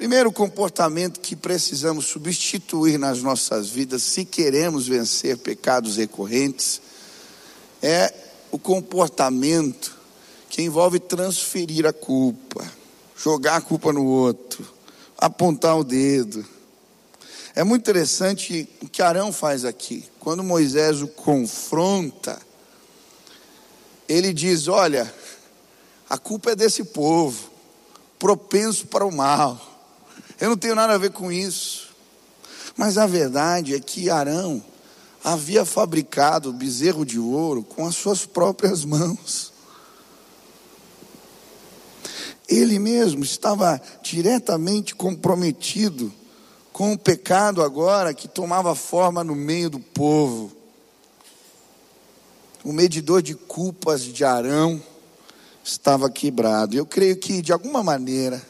Primeiro 0.00 0.32
comportamento 0.32 1.20
que 1.20 1.36
precisamos 1.36 2.06
substituir 2.06 2.98
nas 2.98 3.22
nossas 3.22 3.68
vidas, 3.68 4.02
se 4.02 4.24
queremos 4.24 4.88
vencer 4.88 5.36
pecados 5.36 5.98
recorrentes, 5.98 6.80
é 7.82 8.10
o 8.50 8.58
comportamento 8.58 9.94
que 10.48 10.62
envolve 10.62 10.98
transferir 10.98 11.84
a 11.84 11.92
culpa, 11.92 12.66
jogar 13.14 13.56
a 13.56 13.60
culpa 13.60 13.92
no 13.92 14.06
outro, 14.06 14.66
apontar 15.18 15.76
o 15.78 15.84
dedo. 15.84 16.46
É 17.54 17.62
muito 17.62 17.82
interessante 17.82 18.66
o 18.80 18.88
que 18.88 19.02
Arão 19.02 19.30
faz 19.30 19.66
aqui. 19.66 20.06
Quando 20.18 20.42
Moisés 20.42 21.02
o 21.02 21.08
confronta, 21.08 22.40
ele 24.08 24.32
diz: 24.32 24.66
Olha, 24.66 25.14
a 26.08 26.16
culpa 26.16 26.52
é 26.52 26.56
desse 26.56 26.84
povo, 26.84 27.50
propenso 28.18 28.86
para 28.86 29.04
o 29.04 29.12
mal. 29.12 29.66
Eu 30.40 30.48
não 30.48 30.56
tenho 30.56 30.74
nada 30.74 30.94
a 30.94 30.98
ver 30.98 31.10
com 31.10 31.30
isso. 31.30 31.90
Mas 32.76 32.96
a 32.96 33.06
verdade 33.06 33.74
é 33.74 33.80
que 33.80 34.08
Arão 34.08 34.64
havia 35.22 35.66
fabricado 35.66 36.48
o 36.48 36.52
bezerro 36.52 37.04
de 37.04 37.18
ouro 37.18 37.62
com 37.62 37.86
as 37.86 37.94
suas 37.94 38.24
próprias 38.24 38.84
mãos. 38.84 39.52
Ele 42.48 42.78
mesmo 42.78 43.22
estava 43.22 43.80
diretamente 44.02 44.94
comprometido 44.94 46.12
com 46.72 46.92
o 46.94 46.98
pecado 46.98 47.62
agora 47.62 48.14
que 48.14 48.26
tomava 48.26 48.74
forma 48.74 49.22
no 49.22 49.34
meio 49.34 49.68
do 49.68 49.78
povo. 49.78 50.50
O 52.64 52.72
medidor 52.72 53.22
de 53.22 53.34
culpas 53.34 54.02
de 54.02 54.24
Arão 54.24 54.82
estava 55.62 56.10
quebrado. 56.10 56.74
Eu 56.74 56.86
creio 56.86 57.16
que, 57.16 57.42
de 57.42 57.52
alguma 57.52 57.82
maneira, 57.82 58.42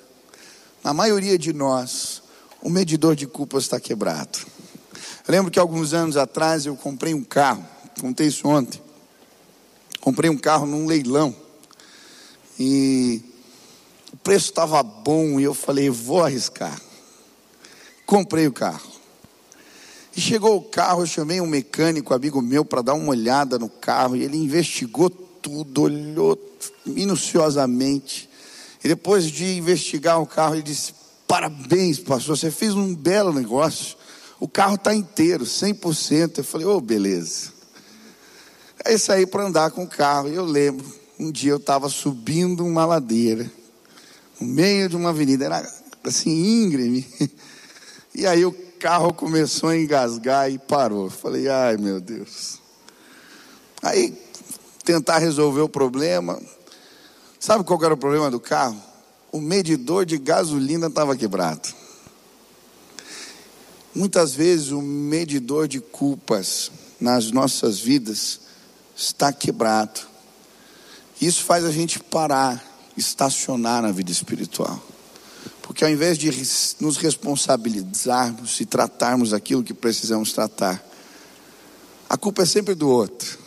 na 0.83 0.95
maioria 0.95 1.39
de 1.39 1.53
nós, 1.53 2.23
o 2.63 2.71
medidor 2.71 3.15
de 3.15 3.27
culpas 3.27 3.65
está 3.65 3.79
quebrado. 3.79 4.39
Eu 5.27 5.33
lembro 5.33 5.51
que 5.51 5.59
alguns 5.59 5.93
anos 5.93 6.17
atrás 6.17 6.67
eu 6.67 6.75
comprei 6.75 7.15
um 7.15 7.23
carro, 7.23 7.65
contei 8.01 8.27
isso 8.27 8.49
ontem. 8.49 8.81
Comprei 10.01 10.31
um 10.31 10.39
carro 10.39 10.65
num 10.65 10.87
leilão 10.87 11.37
e 12.59 13.23
o 14.13 14.17
preço 14.17 14.47
estava 14.47 14.83
bom 14.83 15.39
e 15.39 15.45
eu 15.45 15.53
falei, 15.53 15.91
vou 15.91 16.23
arriscar. 16.23 16.81
Comprei 18.07 18.47
o 18.47 18.53
carro. 18.53 18.91
E 20.17 20.21
chegou 20.21 20.57
o 20.57 20.63
carro, 20.63 21.03
eu 21.03 21.07
chamei 21.07 21.41
um 21.41 21.47
mecânico, 21.47 22.15
amigo 22.15 22.41
meu, 22.41 22.65
para 22.65 22.83
dar 22.83 22.95
uma 22.95 23.11
olhada 23.11 23.59
no 23.59 23.69
carro 23.69 24.17
e 24.17 24.23
ele 24.23 24.39
investigou 24.39 25.11
tudo, 25.11 25.83
olhou 25.83 26.39
minuciosamente. 26.87 28.30
E 28.83 28.89
depois 28.89 29.25
de 29.31 29.59
investigar 29.59 30.21
o 30.21 30.27
carro, 30.27 30.55
ele 30.55 30.63
disse: 30.63 30.95
Parabéns, 31.27 31.99
pastor, 31.99 32.37
você 32.37 32.51
fez 32.51 32.75
um 32.75 32.95
belo 32.95 33.33
negócio. 33.33 33.97
O 34.39 34.49
carro 34.49 34.77
está 34.77 34.95
inteiro, 34.95 35.45
100%. 35.45 36.39
Eu 36.39 36.45
falei: 36.45 36.67
Oh, 36.67 36.81
beleza. 36.81 37.53
Aí 38.85 38.99
saí 38.99 39.27
para 39.27 39.45
andar 39.45 39.71
com 39.71 39.85
o 39.85 39.89
carro. 39.89 40.29
E 40.29 40.35
eu 40.35 40.45
lembro, 40.45 40.87
um 41.19 41.31
dia 41.31 41.53
eu 41.53 41.59
estava 41.59 41.89
subindo 41.89 42.65
uma 42.65 42.87
ladeira, 42.87 43.51
no 44.41 44.47
meio 44.47 44.89
de 44.89 44.97
uma 44.97 45.11
avenida, 45.11 45.45
era 45.45 45.73
assim, 46.05 46.31
íngreme. 46.65 47.07
E 48.13 48.27
aí 48.27 48.45
o 48.45 48.51
carro 48.81 49.15
começou 49.15 49.69
a 49.69 49.77
engasgar 49.79 50.51
e 50.51 50.59
parou. 50.59 51.05
Eu 51.05 51.11
falei: 51.11 51.49
Ai, 51.49 51.77
meu 51.77 52.01
Deus. 52.01 52.59
Aí, 53.81 54.13
tentar 54.85 55.19
resolver 55.19 55.61
o 55.61 55.69
problema 55.69 56.41
Sabe 57.41 57.65
qual 57.65 57.83
era 57.83 57.95
o 57.95 57.97
problema 57.97 58.31
do 58.31 58.39
carro? 58.39 58.79
O 59.33 59.41
medidor 59.41 60.05
de 60.05 60.19
gasolina 60.19 60.89
estava 60.89 61.17
quebrado. 61.17 61.71
Muitas 63.95 64.35
vezes 64.35 64.73
o 64.73 64.83
medidor 64.83 65.67
de 65.67 65.81
culpas 65.81 66.71
nas 67.01 67.31
nossas 67.31 67.81
vidas 67.81 68.41
está 68.95 69.33
quebrado. 69.33 70.01
Isso 71.19 71.43
faz 71.43 71.65
a 71.65 71.73
gente 71.73 71.99
parar, 71.99 72.63
estacionar 72.95 73.81
na 73.81 73.91
vida 73.91 74.13
espiritual. 74.13 74.79
Porque 75.63 75.83
ao 75.83 75.91
invés 75.91 76.19
de 76.19 76.31
nos 76.79 76.99
responsabilizarmos 76.99 78.61
e 78.61 78.67
tratarmos 78.67 79.33
aquilo 79.33 79.65
que 79.65 79.73
precisamos 79.73 80.35
tratar, 80.35 80.85
a 82.07 82.19
culpa 82.19 82.43
é 82.43 82.47
sempre 82.47 82.75
do 82.75 82.89
outro. 82.89 83.39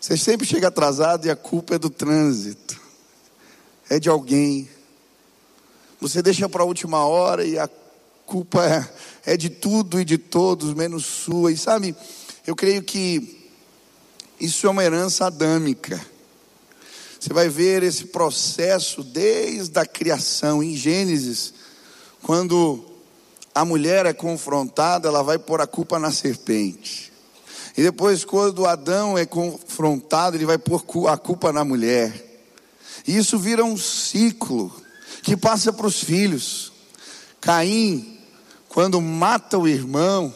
Você 0.00 0.16
sempre 0.16 0.46
chega 0.46 0.68
atrasado 0.68 1.26
e 1.26 1.30
a 1.30 1.36
culpa 1.36 1.74
é 1.74 1.78
do 1.78 1.90
trânsito, 1.90 2.83
é 3.88 3.98
de 3.98 4.08
alguém. 4.08 4.68
Você 6.00 6.22
deixa 6.22 6.48
para 6.48 6.62
a 6.62 6.66
última 6.66 7.06
hora 7.06 7.44
e 7.44 7.58
a 7.58 7.68
culpa 8.26 8.64
é, 8.64 9.32
é 9.32 9.36
de 9.36 9.48
tudo 9.50 10.00
e 10.00 10.04
de 10.04 10.18
todos, 10.18 10.74
menos 10.74 11.04
sua. 11.06 11.52
E 11.52 11.56
sabe, 11.56 11.94
eu 12.46 12.54
creio 12.54 12.82
que 12.82 13.40
isso 14.40 14.66
é 14.66 14.70
uma 14.70 14.84
herança 14.84 15.26
adâmica. 15.26 16.00
Você 17.18 17.32
vai 17.32 17.48
ver 17.48 17.82
esse 17.82 18.06
processo 18.06 19.02
desde 19.02 19.78
a 19.78 19.86
criação, 19.86 20.62
em 20.62 20.76
Gênesis, 20.76 21.54
quando 22.22 22.84
a 23.54 23.64
mulher 23.64 24.04
é 24.04 24.12
confrontada, 24.12 25.08
ela 25.08 25.22
vai 25.22 25.38
pôr 25.38 25.60
a 25.60 25.66
culpa 25.66 25.98
na 25.98 26.10
serpente. 26.10 27.12
E 27.76 27.82
depois, 27.82 28.24
quando 28.24 28.66
Adão 28.66 29.16
é 29.16 29.24
confrontado, 29.24 30.36
ele 30.36 30.44
vai 30.44 30.58
pôr 30.58 30.82
a 31.08 31.16
culpa 31.16 31.52
na 31.52 31.64
mulher. 31.64 32.33
E 33.06 33.16
isso 33.16 33.38
vira 33.38 33.64
um 33.64 33.76
ciclo 33.76 34.74
que 35.22 35.36
passa 35.36 35.72
para 35.72 35.86
os 35.86 36.02
filhos. 36.02 36.72
Caim, 37.40 38.18
quando 38.68 39.00
mata 39.00 39.58
o 39.58 39.68
irmão, 39.68 40.34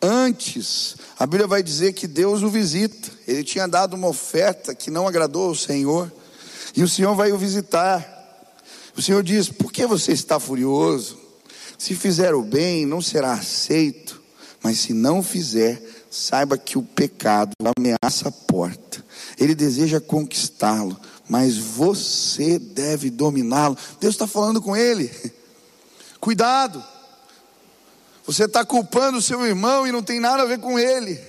antes, 0.00 0.96
a 1.18 1.26
Bíblia 1.26 1.46
vai 1.46 1.62
dizer 1.62 1.92
que 1.92 2.06
Deus 2.06 2.42
o 2.42 2.48
visita. 2.48 3.10
Ele 3.26 3.44
tinha 3.44 3.66
dado 3.66 3.94
uma 3.94 4.08
oferta 4.08 4.74
que 4.74 4.90
não 4.90 5.06
agradou 5.06 5.48
ao 5.48 5.54
Senhor, 5.54 6.10
e 6.76 6.82
o 6.82 6.88
Senhor 6.88 7.14
vai 7.14 7.32
o 7.32 7.38
visitar. 7.38 8.16
O 8.96 9.02
Senhor 9.02 9.22
diz: 9.22 9.48
Por 9.48 9.72
que 9.72 9.86
você 9.86 10.12
está 10.12 10.38
furioso? 10.40 11.18
Se 11.76 11.94
fizer 11.94 12.34
o 12.34 12.42
bem, 12.42 12.84
não 12.84 13.00
será 13.00 13.32
aceito, 13.34 14.20
mas 14.62 14.78
se 14.78 14.92
não 14.92 15.22
fizer, 15.22 15.80
saiba 16.10 16.58
que 16.58 16.76
o 16.76 16.82
pecado 16.82 17.52
ameaça 17.76 18.28
a 18.28 18.32
porta. 18.32 19.04
Ele 19.38 19.54
deseja 19.54 20.00
conquistá-lo, 20.00 20.98
mas 21.28 21.56
você 21.56 22.58
deve 22.58 23.10
dominá-lo. 23.10 23.76
Deus 24.00 24.14
está 24.14 24.26
falando 24.26 24.62
com 24.62 24.76
ele. 24.76 25.10
Cuidado. 26.20 26.82
Você 28.26 28.44
está 28.44 28.64
culpando 28.64 29.18
o 29.18 29.22
seu 29.22 29.44
irmão 29.46 29.86
e 29.86 29.92
não 29.92 30.02
tem 30.02 30.20
nada 30.20 30.42
a 30.42 30.46
ver 30.46 30.58
com 30.58 30.78
ele. 30.78 31.20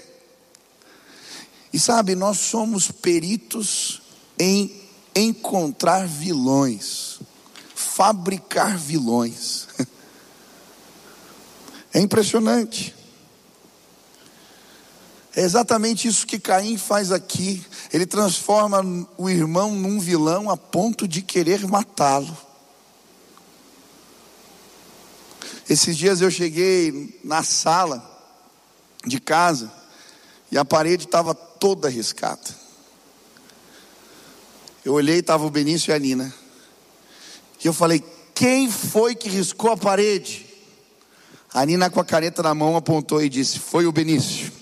E 1.71 1.79
sabe, 1.79 2.15
nós 2.15 2.37
somos 2.39 2.91
peritos 2.91 4.01
em 4.37 4.81
encontrar 5.15 6.07
vilões, 6.07 7.19
fabricar 7.75 8.77
vilões. 8.77 9.67
É 11.91 11.99
impressionante. 11.99 12.95
É 15.35 15.41
exatamente 15.41 16.07
isso 16.07 16.25
que 16.25 16.39
Caim 16.39 16.77
faz 16.77 17.11
aqui. 17.11 17.63
Ele 17.93 18.05
transforma 18.05 18.83
o 19.17 19.29
irmão 19.29 19.75
num 19.75 19.99
vilão 19.99 20.49
a 20.49 20.57
ponto 20.57 21.07
de 21.07 21.21
querer 21.21 21.65
matá-lo. 21.67 22.35
Esses 25.69 25.95
dias 25.95 26.19
eu 26.19 26.31
cheguei 26.31 27.19
na 27.23 27.43
sala 27.43 28.03
de 29.05 29.19
casa 29.19 29.71
e 30.51 30.57
a 30.57 30.65
parede 30.65 31.05
estava 31.05 31.35
toda 31.35 31.87
riscada. 31.87 32.57
Eu 34.83 34.93
olhei, 34.93 35.19
estava 35.19 35.45
o 35.45 35.51
Benício 35.51 35.91
e 35.91 35.93
a 35.93 35.99
Nina. 35.99 36.33
E 37.63 37.67
eu 37.67 37.73
falei: 37.73 38.03
quem 38.33 38.71
foi 38.71 39.13
que 39.13 39.29
riscou 39.29 39.71
a 39.71 39.77
parede? 39.77 40.47
A 41.53 41.65
Nina, 41.65 41.89
com 41.89 41.99
a 41.99 42.05
caneta 42.05 42.41
na 42.41 42.55
mão, 42.55 42.75
apontou 42.75 43.21
e 43.21 43.29
disse: 43.29 43.59
Foi 43.59 43.85
o 43.85 43.91
Benício. 43.91 44.58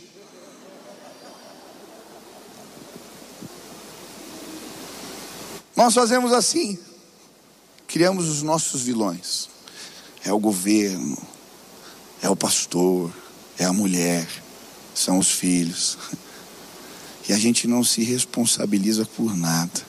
Nós 5.78 5.94
fazemos 5.94 6.34
assim, 6.34 6.76
criamos 7.88 8.28
os 8.28 8.42
nossos 8.42 8.82
vilões. 8.82 9.48
É 10.26 10.34
o 10.34 10.40
governo, 10.40 11.16
é 12.20 12.28
o 12.28 12.36
pastor, 12.36 13.14
é 13.60 13.64
a 13.64 13.72
mulher, 13.72 14.28
são 14.96 15.20
os 15.20 15.30
filhos. 15.30 15.96
E 17.30 17.34
a 17.34 17.38
gente 17.38 17.68
não 17.68 17.84
se 17.84 18.04
responsabiliza 18.04 19.06
por 19.06 19.38
nada. 19.38 19.86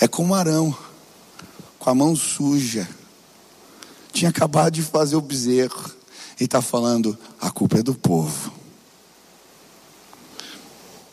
É 0.00 0.08
como 0.08 0.34
Arão, 0.34 0.74
com 1.78 1.90
a 1.90 1.94
mão 1.94 2.16
suja. 2.16 2.88
Tinha 4.10 4.30
acabado 4.30 4.72
de 4.72 4.82
fazer 4.82 5.16
o 5.16 5.20
bezerro. 5.20 5.90
E 6.40 6.44
está 6.44 6.62
falando: 6.62 7.18
a 7.40 7.50
culpa 7.50 7.80
é 7.80 7.82
do 7.82 7.94
povo. 7.94 8.52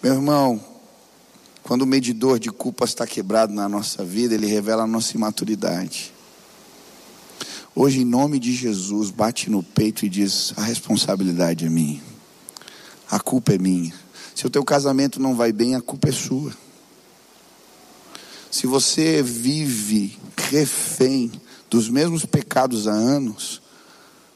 Meu 0.02 0.14
irmão, 0.14 0.71
quando 1.64 1.84
o 1.84 1.88
medidor 1.88 2.40
de 2.40 2.50
culpa 2.50 2.86
está 2.86 3.06
quebrado 3.06 3.54
na 3.54 3.70
nossa 3.70 4.04
vida, 4.04 4.34
ele 4.34 4.48
revela 4.48 4.84
a 4.84 4.88
nossa 4.88 5.16
imaturidade. 5.16 6.14
Hoje, 7.74 8.02
em 8.02 8.06
nome 8.06 8.40
de 8.40 8.54
Jesus, 8.54 9.10
bate 9.10 9.50
no 9.50 9.64
peito 9.64 10.06
e 10.06 10.10
diz: 10.10 10.54
a 10.58 10.64
responsabilidade 10.64 11.66
é 11.66 11.70
minha, 11.70 12.02
a 13.10 13.20
culpa 13.20 13.54
é 13.54 13.58
minha. 13.58 13.94
Se 14.36 14.46
o 14.46 14.50
teu 14.50 14.64
casamento 14.64 15.22
não 15.22 15.36
vai 15.36 15.52
bem, 15.52 15.76
a 15.76 15.82
culpa 15.82 16.10
é 16.10 16.12
sua. 16.12 16.52
Se 18.50 18.68
você 18.68 19.24
vive 19.24 20.18
refém 20.36 21.32
dos 21.70 21.88
mesmos 21.88 22.26
pecados 22.26 22.88
há 22.88 22.92
anos, 22.92 23.62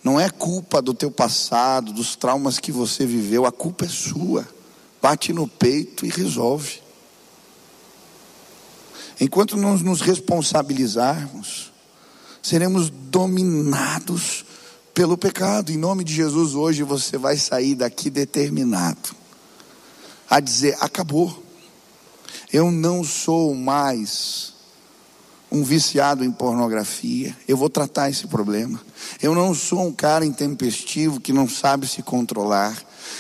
não 0.02 0.20
é 0.20 0.30
culpa 0.30 0.82
do 0.82 0.94
teu 0.94 1.12
passado, 1.12 1.92
dos 1.92 2.16
traumas 2.16 2.60
que 2.60 2.72
você 2.72 3.06
viveu, 3.06 3.46
a 3.46 3.52
culpa 3.52 3.86
é 3.86 3.90
sua. 3.90 4.48
Bate 5.02 5.34
no 5.34 5.48
peito 5.48 6.06
e 6.06 6.10
resolve. 6.10 6.85
Enquanto 9.20 9.58
não 9.58 9.78
nos 9.78 10.02
responsabilizarmos, 10.02 11.72
seremos 12.42 12.90
dominados 12.90 14.46
pelo 14.94 15.18
pecado. 15.18 15.72
Em 15.72 15.78
nome 15.78 16.04
de 16.04 16.14
Jesus, 16.14 16.54
hoje 16.56 16.84
você 16.84 17.18
vai 17.18 17.38
sair 17.38 17.76
daqui 17.76 18.10
determinado 18.10 19.16
a 20.30 20.40
dizer: 20.40 20.78
acabou. 20.80 21.44
Eu 22.52 22.72
não 22.72 23.04
sou 23.04 23.54
mais 23.54 24.54
um 25.52 25.64
viciado 25.64 26.24
em 26.24 26.32
pornografia. 26.32 27.36
Eu 27.48 27.58
vou 27.58 27.70
tratar 27.70 28.10
esse 28.10 28.28
problema. 28.28 28.80
Eu 29.22 29.34
não 29.36 29.54
sou 29.54 29.86
um 29.86 29.92
cara 29.92 30.26
intempestivo 30.26 31.20
que 31.20 31.34
não 31.34 31.48
sabe 31.48 31.88
se 31.88 32.02
controlar. 32.02 32.78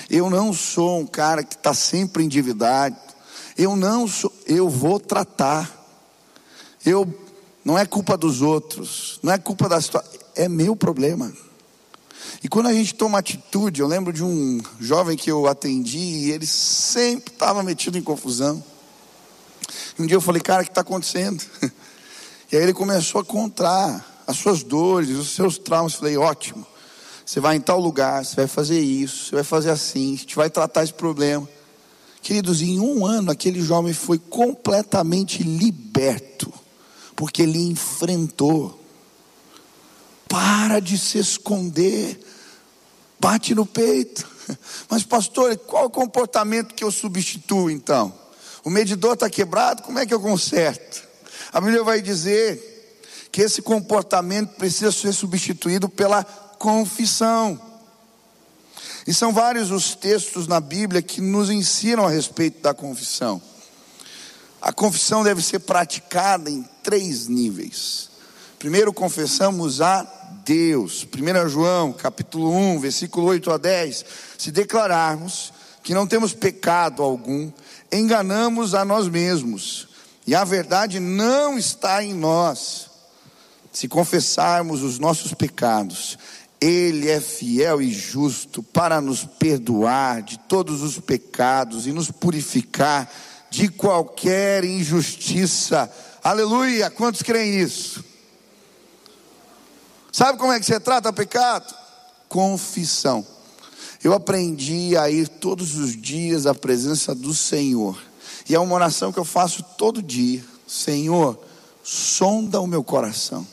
Eu 0.09 0.29
não 0.29 0.53
sou 0.53 0.99
um 0.99 1.05
cara 1.05 1.43
que 1.43 1.55
está 1.55 1.73
sempre 1.73 2.23
endividado. 2.23 2.95
Eu 3.57 3.75
não 3.75 4.07
sou. 4.07 4.31
Eu 4.45 4.69
vou 4.69 4.99
tratar. 4.99 5.74
Eu 6.85 7.11
não 7.65 7.77
é 7.79 7.85
culpa 7.85 8.15
dos 8.15 8.43
outros, 8.43 9.19
não 9.23 9.33
é 9.33 9.39
culpa 9.39 9.67
da 9.67 9.81
situação, 9.81 10.11
é 10.35 10.47
meu 10.47 10.75
problema. 10.75 11.33
E 12.43 12.47
quando 12.47 12.67
a 12.67 12.73
gente 12.73 12.93
toma 12.93 13.17
atitude, 13.17 13.81
eu 13.81 13.87
lembro 13.87 14.13
de 14.13 14.23
um 14.23 14.61
jovem 14.79 15.17
que 15.17 15.31
eu 15.31 15.47
atendi 15.47 15.97
e 15.97 16.31
ele 16.31 16.45
sempre 16.45 17.33
estava 17.33 17.63
metido 17.63 17.97
em 17.97 18.03
confusão. 18.03 18.63
Um 19.97 20.05
dia 20.05 20.15
eu 20.15 20.21
falei, 20.21 20.41
cara, 20.41 20.61
o 20.61 20.65
que 20.65 20.71
está 20.71 20.81
acontecendo? 20.81 21.43
E 22.51 22.55
aí 22.55 22.61
ele 22.61 22.73
começou 22.73 23.19
a 23.19 23.25
contar 23.25 24.23
as 24.27 24.37
suas 24.37 24.61
dores, 24.61 25.09
os 25.09 25.29
seus 25.29 25.57
traumas. 25.57 25.93
Eu 25.93 25.99
falei, 25.99 26.15
ótimo. 26.15 26.65
Você 27.25 27.39
vai 27.39 27.55
em 27.55 27.59
tal 27.59 27.79
lugar, 27.79 28.23
você 28.23 28.35
vai 28.35 28.47
fazer 28.47 28.79
isso, 28.79 29.25
você 29.25 29.35
vai 29.35 29.43
fazer 29.43 29.71
assim, 29.71 30.13
a 30.13 30.17
gente 30.17 30.35
vai 30.35 30.47
tratar 30.47 30.83
esse 30.83 30.93
problema. 30.93 31.49
Queridos, 32.21 32.61
em 32.61 32.79
um 32.79 33.03
ano 33.03 33.31
aquele 33.31 33.59
jovem 33.61 33.93
foi 33.93 34.19
completamente 34.19 35.41
liberto 35.41 36.53
porque 37.15 37.43
ele 37.43 37.59
enfrentou. 37.59 38.79
Para 40.27 40.79
de 40.79 40.97
se 40.97 41.17
esconder, 41.17 42.19
bate 43.19 43.55
no 43.55 43.65
peito. 43.65 44.27
Mas, 44.89 45.03
pastor, 45.03 45.55
qual 45.57 45.85
o 45.85 45.89
comportamento 45.89 46.73
que 46.73 46.83
eu 46.83 46.91
substituo 46.91 47.69
então? 47.69 48.13
O 48.63 48.69
medidor 48.69 49.13
está 49.13 49.29
quebrado, 49.29 49.83
como 49.83 49.99
é 49.99 50.05
que 50.05 50.13
eu 50.13 50.19
conserto? 50.19 51.07
A 51.53 51.61
Bíblia 51.61 51.83
vai 51.83 52.01
dizer 52.01 52.99
que 53.31 53.41
esse 53.41 53.61
comportamento 53.61 54.55
precisa 54.55 54.91
ser 54.91 55.13
substituído 55.13 55.87
pela 55.87 56.23
confissão. 56.23 57.61
E 59.05 59.13
são 59.13 59.31
vários 59.31 59.69
os 59.69 59.93
textos 59.93 60.47
na 60.47 60.59
Bíblia 60.59 61.01
que 61.01 61.21
nos 61.21 61.49
ensinam 61.49 62.05
a 62.05 62.09
respeito 62.09 62.61
da 62.61 62.73
confissão. 62.73 63.41
A 64.65 64.73
confissão 64.73 65.23
deve 65.23 65.43
ser 65.43 65.59
praticada 65.59 66.49
em 66.49 66.67
três 66.81 67.27
níveis. 67.27 68.09
Primeiro, 68.57 68.91
confessamos 68.91 69.79
a 69.79 70.01
Deus. 70.43 71.05
1 71.05 71.49
João, 71.49 71.93
capítulo 71.93 72.51
1, 72.51 72.79
versículo 72.79 73.27
8 73.27 73.51
a 73.51 73.57
10. 73.59 74.05
Se 74.39 74.49
declararmos 74.49 75.53
que 75.83 75.93
não 75.93 76.07
temos 76.07 76.33
pecado 76.33 77.03
algum, 77.03 77.51
enganamos 77.91 78.73
a 78.73 78.83
nós 78.83 79.07
mesmos, 79.07 79.87
e 80.25 80.33
a 80.33 80.43
verdade 80.43 80.99
não 80.99 81.59
está 81.59 82.03
em 82.03 82.15
nós. 82.15 82.89
Se 83.71 83.87
confessarmos 83.87 84.81
os 84.81 84.97
nossos 84.97 85.31
pecados, 85.35 86.17
Ele 86.59 87.07
é 87.07 87.21
fiel 87.21 87.83
e 87.83 87.93
justo 87.93 88.63
para 88.63 88.99
nos 88.99 89.25
perdoar 89.25 90.23
de 90.23 90.39
todos 90.39 90.81
os 90.81 90.99
pecados 90.99 91.85
e 91.85 91.91
nos 91.91 92.09
purificar 92.09 93.07
de 93.55 93.69
qualquer 93.69 94.65
injustiça. 94.65 95.89
Aleluia! 96.21 96.89
Quantos 96.89 97.21
creem 97.21 97.53
nisso? 97.53 98.03
Sabe 100.11 100.37
como 100.37 100.51
é 100.51 100.59
que 100.59 100.65
você 100.65 100.77
trata 100.77 101.13
pecado? 101.13 101.73
Confissão. 102.27 103.25
Eu 104.03 104.13
aprendi 104.13 104.97
a 104.97 105.09
ir 105.09 105.29
todos 105.29 105.77
os 105.77 105.95
dias 105.95 106.45
à 106.45 106.53
presença 106.53 107.15
do 107.15 107.33
Senhor. 107.33 107.97
E 108.49 108.53
é 108.53 108.59
uma 108.59 108.75
oração 108.75 109.13
que 109.13 109.19
eu 109.19 109.23
faço 109.23 109.63
todo 109.77 110.03
dia. 110.03 110.43
Senhor, 110.67 111.39
sonda 111.81 112.59
o 112.59 112.67
meu 112.67 112.83
coração. 112.83 113.47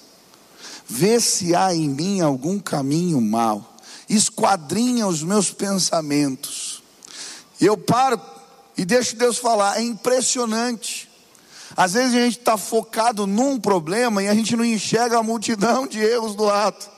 Vê 0.89 1.21
se 1.21 1.55
há 1.55 1.73
em 1.73 1.89
mim 1.89 2.21
algum 2.21 2.59
caminho 2.59 3.21
mau. 3.21 3.77
Esquadrinha 4.09 5.07
os 5.07 5.23
meus 5.23 5.53
pensamentos. 5.53 6.83
Eu 7.61 7.77
paro 7.79 8.32
e 8.77 8.85
deixo 8.85 9.17
Deus 9.17 9.39
falar. 9.39 9.79
É 9.79 9.83
impressionante. 9.83 11.11
Às 11.77 11.95
vezes 11.95 12.15
a 12.15 12.21
gente 12.21 12.39
está 12.39 12.57
focado 12.57 13.27
num 13.27 13.59
problema 13.59 14.23
e 14.23 14.29
a 14.29 14.35
gente 14.35 14.57
não 14.57 14.65
enxerga 14.65 15.19
a 15.19 15.23
multidão 15.23 15.87
de 15.87 15.99
erros 15.99 16.35
do 16.35 16.45
lado. 16.45 16.91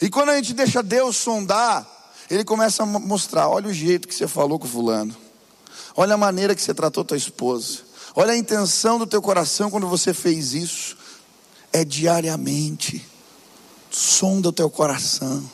E 0.00 0.08
quando 0.08 0.30
a 0.30 0.36
gente 0.36 0.52
deixa 0.52 0.82
Deus 0.82 1.16
sondar, 1.16 1.86
Ele 2.30 2.44
começa 2.44 2.82
a 2.82 2.86
mostrar: 2.86 3.48
olha 3.48 3.68
o 3.68 3.72
jeito 3.72 4.08
que 4.08 4.14
você 4.14 4.28
falou 4.28 4.58
com 4.58 4.66
Fulano, 4.66 5.16
olha 5.96 6.14
a 6.14 6.18
maneira 6.18 6.54
que 6.54 6.62
você 6.62 6.74
tratou 6.74 7.04
tua 7.04 7.16
esposa, 7.16 7.78
olha 8.14 8.32
a 8.32 8.36
intenção 8.36 8.98
do 8.98 9.06
teu 9.06 9.22
coração 9.22 9.70
quando 9.70 9.86
você 9.86 10.12
fez 10.12 10.52
isso. 10.52 10.98
É 11.72 11.84
diariamente, 11.84 13.06
sonda 13.90 14.48
o 14.48 14.52
teu 14.52 14.68
coração, 14.68 15.48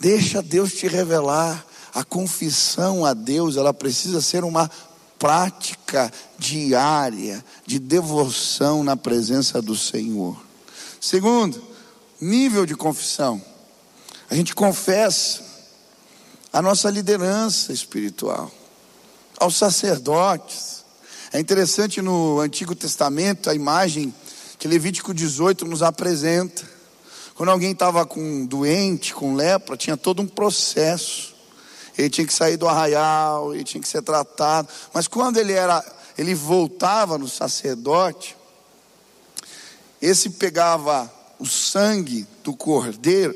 deixa 0.00 0.42
Deus 0.42 0.72
te 0.72 0.88
revelar. 0.88 1.64
A 1.94 2.02
confissão 2.02 3.04
a 3.04 3.14
Deus, 3.14 3.56
ela 3.56 3.72
precisa 3.72 4.20
ser 4.20 4.42
uma 4.42 4.68
prática 5.18 6.12
diária 6.36 7.42
de 7.64 7.78
devoção 7.78 8.82
na 8.82 8.96
presença 8.96 9.62
do 9.62 9.76
Senhor. 9.76 10.36
Segundo, 11.00 11.62
nível 12.20 12.66
de 12.66 12.74
confissão. 12.74 13.40
A 14.28 14.34
gente 14.34 14.54
confessa 14.54 15.42
a 16.52 16.60
nossa 16.60 16.90
liderança 16.90 17.72
espiritual, 17.72 18.50
aos 19.38 19.56
sacerdotes. 19.56 20.84
É 21.32 21.38
interessante 21.38 22.02
no 22.02 22.40
Antigo 22.40 22.74
Testamento 22.74 23.48
a 23.48 23.54
imagem 23.54 24.12
que 24.58 24.66
Levítico 24.66 25.14
18 25.14 25.64
nos 25.64 25.82
apresenta. 25.82 26.68
Quando 27.34 27.50
alguém 27.50 27.72
estava 27.72 28.04
com 28.06 28.46
doente, 28.46 29.14
com 29.14 29.34
lepra, 29.34 29.76
tinha 29.76 29.96
todo 29.96 30.22
um 30.22 30.26
processo 30.26 31.33
ele 31.96 32.10
tinha 32.10 32.26
que 32.26 32.34
sair 32.34 32.56
do 32.56 32.68
arraial, 32.68 33.54
ele 33.54 33.64
tinha 33.64 33.80
que 33.80 33.88
ser 33.88 34.02
tratado. 34.02 34.68
Mas 34.92 35.06
quando 35.06 35.36
ele 35.36 35.52
era, 35.52 35.84
ele 36.18 36.34
voltava 36.34 37.16
no 37.16 37.28
sacerdote, 37.28 38.36
esse 40.02 40.30
pegava 40.30 41.10
o 41.38 41.46
sangue 41.46 42.26
do 42.42 42.54
cordeiro 42.54 43.34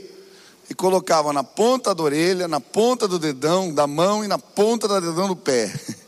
e 0.69 0.75
colocava 0.75 1.33
na 1.33 1.43
ponta 1.43 1.95
da 1.95 2.03
orelha, 2.03 2.47
na 2.47 2.61
ponta 2.61 3.09
do 3.09 3.19
dedão 3.19 3.73
da 3.73 3.87
mão 3.87 4.25
e 4.25 4.29
na 4.29 4.39
ponta 4.39 4.87
do 4.87 5.01
dedão 5.01 5.29
do 5.29 5.37
pé. 5.37 5.73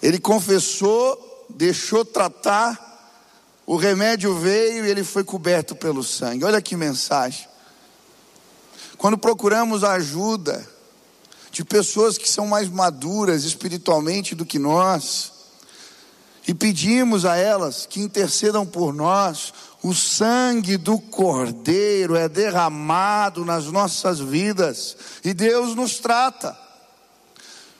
Ele 0.00 0.20
confessou, 0.20 1.46
deixou 1.48 2.04
tratar, 2.04 2.86
o 3.66 3.76
remédio 3.76 4.32
veio 4.38 4.86
e 4.86 4.90
ele 4.90 5.02
foi 5.02 5.24
coberto 5.24 5.74
pelo 5.74 6.04
sangue. 6.04 6.44
Olha 6.44 6.62
que 6.62 6.76
mensagem. 6.76 7.48
Quando 8.98 9.16
procuramos 9.16 9.84
a 9.84 9.92
ajuda 9.92 10.68
de 11.52 11.64
pessoas 11.64 12.18
que 12.18 12.28
são 12.28 12.46
mais 12.46 12.68
maduras 12.68 13.44
espiritualmente 13.44 14.34
do 14.34 14.44
que 14.44 14.58
nós, 14.58 15.32
e 16.48 16.54
pedimos 16.54 17.24
a 17.24 17.36
elas 17.36 17.86
que 17.86 18.00
intercedam 18.00 18.66
por 18.66 18.92
nós, 18.92 19.52
o 19.82 19.94
sangue 19.94 20.76
do 20.76 20.98
Cordeiro 20.98 22.16
é 22.16 22.28
derramado 22.28 23.44
nas 23.44 23.66
nossas 23.66 24.18
vidas 24.18 24.96
e 25.22 25.32
Deus 25.32 25.74
nos 25.74 25.98
trata. 25.98 26.58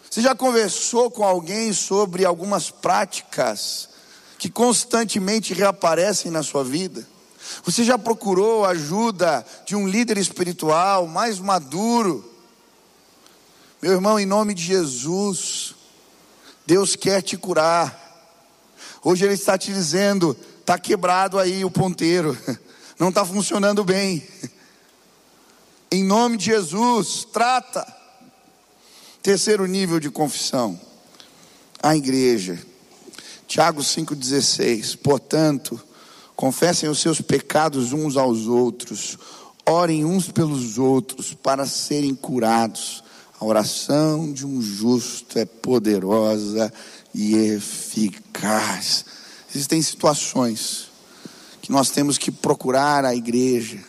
Você 0.09 0.21
já 0.21 0.35
conversou 0.35 1.11
com 1.11 1.25
alguém 1.25 1.73
sobre 1.73 2.25
algumas 2.25 2.71
práticas 2.71 3.89
que 4.39 4.49
constantemente 4.49 5.53
reaparecem 5.53 6.31
na 6.31 6.43
sua 6.43 6.63
vida? 6.63 7.07
Você 7.65 7.85
já 7.85 7.99
procurou 7.99 8.65
a 8.65 8.71
ajuda 8.71 9.45
de 9.67 9.75
um 9.75 9.87
líder 9.87 10.19
espiritual 10.19 11.07
mais 11.07 11.39
maduro? 11.39 12.29
Meu 13.81 13.93
irmão, 13.93 14.19
em 14.19 14.27
nome 14.27 14.55
de 14.55 14.63
Jesus, 14.63 15.75
Deus 16.67 16.97
quer 16.97 17.23
te 17.23 17.37
curar. 17.37 18.07
Hoje 19.03 19.25
Ele 19.25 19.35
está 19.35 19.57
te 19.57 19.73
dizendo: 19.73 20.37
está 20.61 20.79
quebrado 20.79 21.39
aí 21.39 21.65
o 21.65 21.71
ponteiro, 21.71 22.37
não 22.99 23.11
está 23.11 23.25
funcionando 23.25 23.85
bem. 23.85 24.27
Em 25.91 26.05
nome 26.05 26.37
de 26.37 26.47
Jesus, 26.47 27.27
trata. 27.33 27.87
Terceiro 29.23 29.65
nível 29.65 29.99
de 29.99 30.11
confissão, 30.11 30.79
a 31.83 31.97
igreja. 31.97 32.63
Tiago 33.47 33.81
5,16. 33.81 34.99
Portanto, 34.99 35.83
Confessem 36.39 36.89
os 36.89 37.01
seus 37.01 37.21
pecados 37.21 37.93
uns 37.93 38.17
aos 38.17 38.47
outros, 38.47 39.19
orem 39.67 40.05
uns 40.05 40.31
pelos 40.31 40.79
outros 40.79 41.35
para 41.35 41.67
serem 41.67 42.15
curados. 42.15 43.03
A 43.41 43.45
oração 43.45 44.33
de 44.33 44.47
um 44.47 44.63
justo 44.63 45.37
é 45.37 45.45
poderosa 45.45 46.73
e 47.13 47.35
eficaz. 47.35 49.05
Existem 49.51 49.83
situações 49.83 50.93
que 51.61 51.73
nós 51.73 51.91
temos 51.91 52.17
que 52.17 52.31
procurar 52.31 53.05
a 53.05 53.17
igreja, 53.17 53.81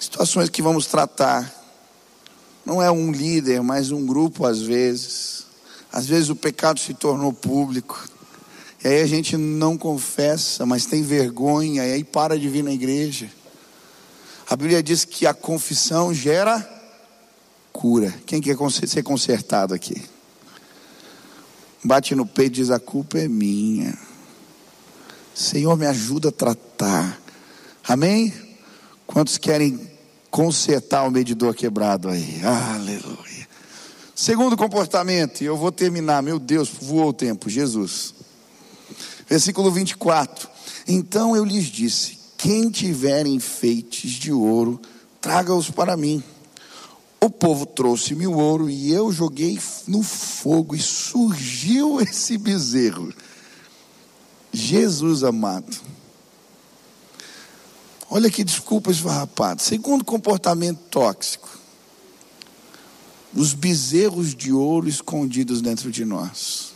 situações 0.00 0.48
que 0.48 0.60
vamos 0.60 0.86
tratar. 0.86 1.54
Não 2.64 2.82
é 2.82 2.90
um 2.90 3.12
líder, 3.12 3.62
mas 3.62 3.92
um 3.92 4.04
grupo 4.04 4.44
às 4.44 4.60
vezes. 4.60 5.46
Às 5.92 6.06
vezes 6.08 6.30
o 6.30 6.34
pecado 6.34 6.80
se 6.80 6.94
tornou 6.94 7.32
público. 7.32 8.15
E 8.86 8.88
aí 8.88 9.02
a 9.02 9.06
gente 9.06 9.36
não 9.36 9.76
confessa, 9.76 10.64
mas 10.64 10.86
tem 10.86 11.02
vergonha, 11.02 11.84
e 11.84 11.92
aí 11.94 12.04
para 12.04 12.38
de 12.38 12.48
vir 12.48 12.62
na 12.62 12.70
igreja. 12.70 13.28
A 14.48 14.54
Bíblia 14.54 14.80
diz 14.80 15.04
que 15.04 15.26
a 15.26 15.34
confissão 15.34 16.14
gera 16.14 16.64
cura. 17.72 18.14
Quem 18.24 18.40
quer 18.40 18.56
ser 18.70 19.02
consertado 19.02 19.74
aqui? 19.74 20.00
Bate 21.82 22.14
no 22.14 22.24
peito 22.24 22.60
e 22.60 22.62
diz: 22.62 22.70
A 22.70 22.78
culpa 22.78 23.18
é 23.18 23.26
minha. 23.26 23.98
Senhor, 25.34 25.76
me 25.76 25.86
ajuda 25.86 26.28
a 26.28 26.32
tratar. 26.32 27.20
Amém? 27.88 28.32
Quantos 29.04 29.36
querem 29.36 29.80
consertar 30.30 31.02
o 31.08 31.10
medidor 31.10 31.56
quebrado 31.56 32.08
aí? 32.08 32.40
Aleluia. 32.44 33.48
Segundo 34.14 34.56
comportamento, 34.56 35.40
e 35.40 35.44
eu 35.44 35.56
vou 35.56 35.72
terminar, 35.72 36.22
meu 36.22 36.38
Deus, 36.38 36.68
voou 36.68 37.08
o 37.08 37.12
tempo, 37.12 37.50
Jesus. 37.50 38.14
Versículo 39.28 39.70
24: 39.70 40.48
Então 40.86 41.36
eu 41.36 41.44
lhes 41.44 41.66
disse: 41.66 42.18
Quem 42.36 42.70
tiver 42.70 43.26
enfeites 43.26 44.12
de 44.12 44.32
ouro, 44.32 44.80
traga-os 45.20 45.70
para 45.70 45.96
mim. 45.96 46.22
O 47.20 47.28
povo 47.28 47.66
trouxe-me 47.66 48.26
o 48.26 48.36
ouro 48.36 48.70
e 48.70 48.92
eu 48.92 49.10
joguei 49.10 49.58
no 49.88 50.02
fogo 50.02 50.76
e 50.76 50.80
surgiu 50.80 52.00
esse 52.02 52.38
bezerro. 52.38 53.12
Jesus 54.52 55.24
amado. 55.24 55.76
Olha 58.08 58.30
que 58.30 58.44
desculpa 58.44 58.92
esfarrapada. 58.92 59.60
Segundo 59.60 60.04
comportamento 60.04 60.78
tóxico, 60.88 61.48
os 63.34 63.52
bezerros 63.52 64.34
de 64.34 64.52
ouro 64.52 64.88
escondidos 64.88 65.60
dentro 65.60 65.90
de 65.90 66.04
nós. 66.04 66.75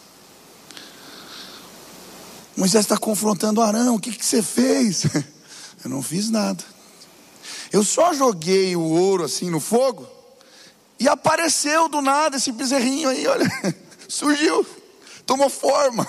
Moisés 2.60 2.84
está 2.84 2.98
confrontando 2.98 3.62
Arão: 3.62 3.94
o 3.94 3.98
que, 3.98 4.12
que 4.12 4.24
você 4.24 4.42
fez? 4.42 5.04
Eu 5.82 5.88
não 5.88 6.02
fiz 6.02 6.28
nada. 6.28 6.62
Eu 7.72 7.82
só 7.82 8.12
joguei 8.12 8.76
o 8.76 8.82
ouro 8.82 9.24
assim 9.24 9.48
no 9.48 9.58
fogo 9.58 10.06
e 10.98 11.08
apareceu 11.08 11.88
do 11.88 12.02
nada 12.02 12.36
esse 12.36 12.52
bezerrinho 12.52 13.08
aí, 13.08 13.26
olha, 13.26 13.46
surgiu. 14.06 14.66
tomou 15.24 15.48
forma. 15.48 16.06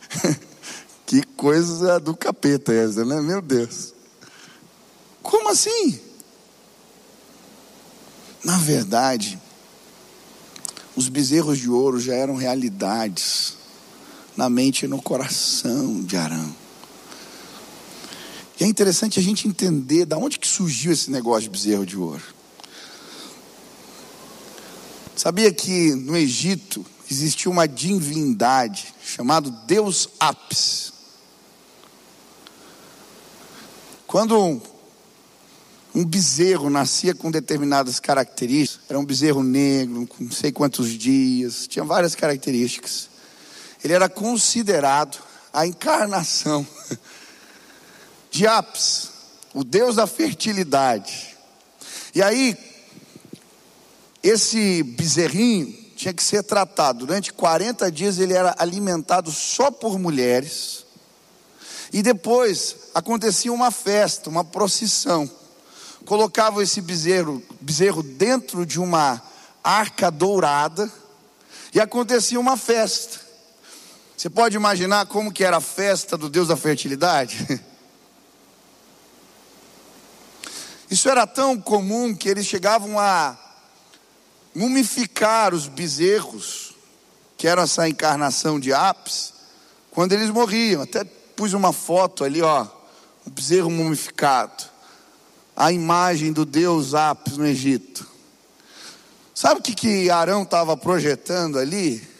que 1.04 1.22
coisa 1.36 2.00
do 2.00 2.16
capeta 2.16 2.72
essa, 2.72 3.04
né? 3.04 3.20
Meu 3.20 3.42
Deus. 3.42 3.92
Como 5.22 5.50
assim? 5.50 6.00
Na 8.42 8.56
verdade, 8.56 9.38
os 10.94 11.10
bezerros 11.10 11.58
de 11.58 11.68
ouro 11.68 12.00
já 12.00 12.14
eram 12.14 12.36
realidades 12.36 13.55
na 14.36 14.50
mente 14.50 14.84
e 14.84 14.88
no 14.88 15.00
coração 15.00 16.02
de 16.02 16.16
Arão. 16.16 16.54
E 18.58 18.64
é 18.64 18.66
interessante 18.66 19.18
a 19.18 19.22
gente 19.22 19.46
entender 19.46 20.04
da 20.04 20.16
onde 20.16 20.38
que 20.38 20.46
surgiu 20.46 20.92
esse 20.92 21.10
negócio 21.10 21.42
de 21.42 21.50
bezerro 21.50 21.84
de 21.84 21.96
ouro. 21.96 22.22
Sabia 25.14 25.52
que 25.52 25.94
no 25.94 26.16
Egito 26.16 26.84
existia 27.10 27.50
uma 27.50 27.66
divindade 27.66 28.94
chamado 29.02 29.50
Deus 29.66 30.08
Apis. 30.20 30.92
Quando 34.06 34.38
um, 34.38 34.60
um 35.94 36.04
bezerro 36.04 36.70
nascia 36.70 37.14
com 37.14 37.30
determinadas 37.30 37.98
características, 37.98 38.84
era 38.88 38.98
um 38.98 39.04
bezerro 39.04 39.42
negro, 39.42 40.06
com 40.06 40.24
não 40.24 40.30
sei 40.30 40.52
quantos 40.52 40.90
dias, 40.90 41.66
tinha 41.66 41.84
várias 41.84 42.14
características. 42.14 43.15
Ele 43.86 43.94
era 43.94 44.08
considerado 44.08 45.16
a 45.52 45.64
encarnação 45.64 46.66
de 48.32 48.44
Apis, 48.44 49.10
o 49.54 49.62
deus 49.62 49.94
da 49.94 50.08
fertilidade. 50.08 51.36
E 52.12 52.20
aí, 52.20 52.58
esse 54.24 54.82
bezerrinho 54.82 55.72
tinha 55.94 56.12
que 56.12 56.24
ser 56.24 56.42
tratado. 56.42 57.06
Durante 57.06 57.32
40 57.32 57.88
dias 57.92 58.18
ele 58.18 58.34
era 58.34 58.56
alimentado 58.58 59.30
só 59.30 59.70
por 59.70 60.00
mulheres. 60.00 60.84
E 61.92 62.02
depois 62.02 62.90
acontecia 62.92 63.52
uma 63.52 63.70
festa, 63.70 64.28
uma 64.28 64.42
procissão. 64.42 65.30
Colocavam 66.04 66.60
esse 66.60 66.80
bezerro, 66.80 67.40
bezerro 67.60 68.02
dentro 68.02 68.66
de 68.66 68.80
uma 68.80 69.22
arca 69.62 70.10
dourada 70.10 70.90
e 71.72 71.78
acontecia 71.78 72.40
uma 72.40 72.56
festa. 72.56 73.25
Você 74.16 74.30
pode 74.30 74.56
imaginar 74.56 75.04
como 75.06 75.30
que 75.30 75.44
era 75.44 75.58
a 75.58 75.60
festa 75.60 76.16
do 76.16 76.30
Deus 76.30 76.48
da 76.48 76.56
fertilidade? 76.56 77.60
Isso 80.90 81.10
era 81.10 81.26
tão 81.26 81.60
comum 81.60 82.14
que 82.14 82.26
eles 82.26 82.46
chegavam 82.46 82.98
a 82.98 83.36
mumificar 84.54 85.52
os 85.52 85.68
bezerros, 85.68 86.74
que 87.36 87.46
eram 87.46 87.64
essa 87.64 87.86
encarnação 87.86 88.58
de 88.58 88.72
Apis, 88.72 89.34
quando 89.90 90.12
eles 90.12 90.30
morriam. 90.30 90.80
Até 90.80 91.04
pus 91.04 91.52
uma 91.52 91.72
foto 91.72 92.24
ali, 92.24 92.40
ó, 92.40 92.66
um 93.26 93.30
bezerro 93.30 93.68
mumificado. 93.68 94.64
A 95.54 95.70
imagem 95.72 96.32
do 96.32 96.46
deus 96.46 96.94
Apis 96.94 97.36
no 97.36 97.46
Egito. 97.46 98.08
Sabe 99.34 99.60
o 99.60 99.62
que, 99.62 99.74
que 99.74 100.08
Arão 100.08 100.42
estava 100.44 100.74
projetando 100.74 101.58
ali? 101.58 102.15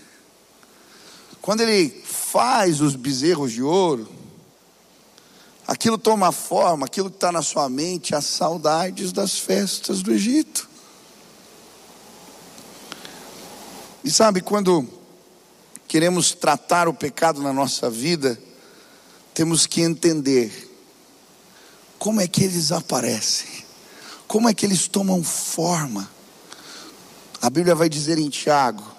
Quando 1.47 1.61
ele 1.61 1.91
faz 2.05 2.81
os 2.81 2.97
bezerros 2.97 3.53
de 3.53 3.63
ouro, 3.63 4.09
aquilo 5.65 5.97
toma 5.97 6.33
forma, 6.33 6.87
aquilo 6.87 7.09
que 7.09 7.19
está 7.19 7.31
na 7.31 7.41
sua 7.41 7.69
mente, 7.69 8.17
as 8.17 8.25
saudades 8.25 9.13
das 9.13 9.39
festas 9.39 10.03
do 10.03 10.13
Egito. 10.13 10.69
E 14.03 14.11
sabe, 14.11 14.41
quando 14.41 14.89
queremos 15.87 16.33
tratar 16.33 16.89
o 16.89 16.93
pecado 16.93 17.41
na 17.41 17.53
nossa 17.53 17.89
vida, 17.89 18.37
temos 19.33 19.69
que 19.69 19.83
entender 19.83 20.69
como 21.97 22.21
é 22.21 22.27
que 22.27 22.43
eles 22.43 22.73
aparecem, 22.73 23.65
como 24.27 24.49
é 24.49 24.53
que 24.53 24.67
eles 24.67 24.89
tomam 24.89 25.23
forma. 25.23 26.11
A 27.41 27.49
Bíblia 27.49 27.77
vai 27.77 27.89
dizer 27.89 28.19
em 28.19 28.29
Tiago, 28.29 28.96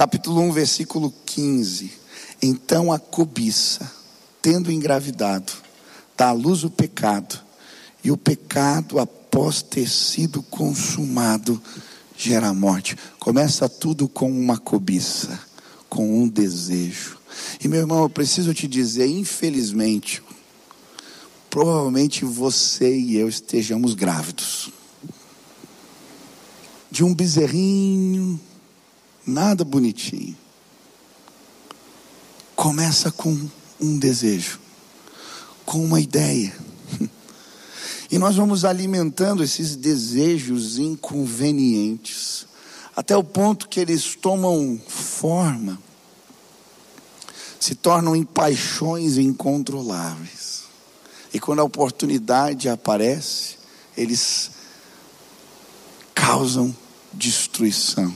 capítulo 0.00 0.40
1, 0.40 0.52
versículo 0.52 1.12
15: 1.26 1.92
Então 2.40 2.90
a 2.90 2.98
cobiça, 2.98 3.92
tendo 4.40 4.72
engravidado, 4.72 5.52
dá 6.16 6.30
à 6.30 6.32
luz 6.32 6.64
o 6.64 6.70
pecado, 6.70 7.38
e 8.02 8.10
o 8.10 8.16
pecado, 8.16 8.98
após 8.98 9.60
ter 9.60 9.86
sido 9.86 10.42
consumado, 10.44 11.60
gera 12.16 12.54
morte. 12.54 12.96
Começa 13.18 13.68
tudo 13.68 14.08
com 14.08 14.30
uma 14.30 14.56
cobiça, 14.56 15.38
com 15.86 16.22
um 16.22 16.26
desejo. 16.26 17.18
E 17.62 17.68
meu 17.68 17.80
irmão, 17.80 18.02
eu 18.02 18.08
preciso 18.08 18.54
te 18.54 18.66
dizer, 18.66 19.06
infelizmente, 19.06 20.22
provavelmente 21.50 22.24
você 22.24 22.98
e 22.98 23.18
eu 23.18 23.28
estejamos 23.28 23.92
grávidos. 23.92 24.70
De 26.90 27.04
um 27.04 27.14
bezerrinho, 27.14 28.40
nada 29.30 29.64
bonitinho. 29.64 30.36
Começa 32.54 33.10
com 33.10 33.48
um 33.80 33.98
desejo, 33.98 34.60
com 35.64 35.82
uma 35.82 36.00
ideia 36.00 36.54
e 38.10 38.18
nós 38.18 38.36
vamos 38.36 38.64
alimentando 38.64 39.42
esses 39.42 39.76
desejos 39.76 40.78
inconvenientes, 40.78 42.46
até 42.94 43.16
o 43.16 43.24
ponto 43.24 43.68
que 43.68 43.80
eles 43.80 44.14
tomam 44.14 44.78
forma, 44.86 45.78
se 47.58 47.74
tornam 47.74 48.16
em 48.16 48.24
paixões 48.24 49.16
incontroláveis. 49.16 50.64
E 51.32 51.38
quando 51.38 51.60
a 51.60 51.64
oportunidade 51.64 52.68
aparece, 52.68 53.56
eles 53.96 54.50
causam 56.14 56.74
destruição. 57.12 58.12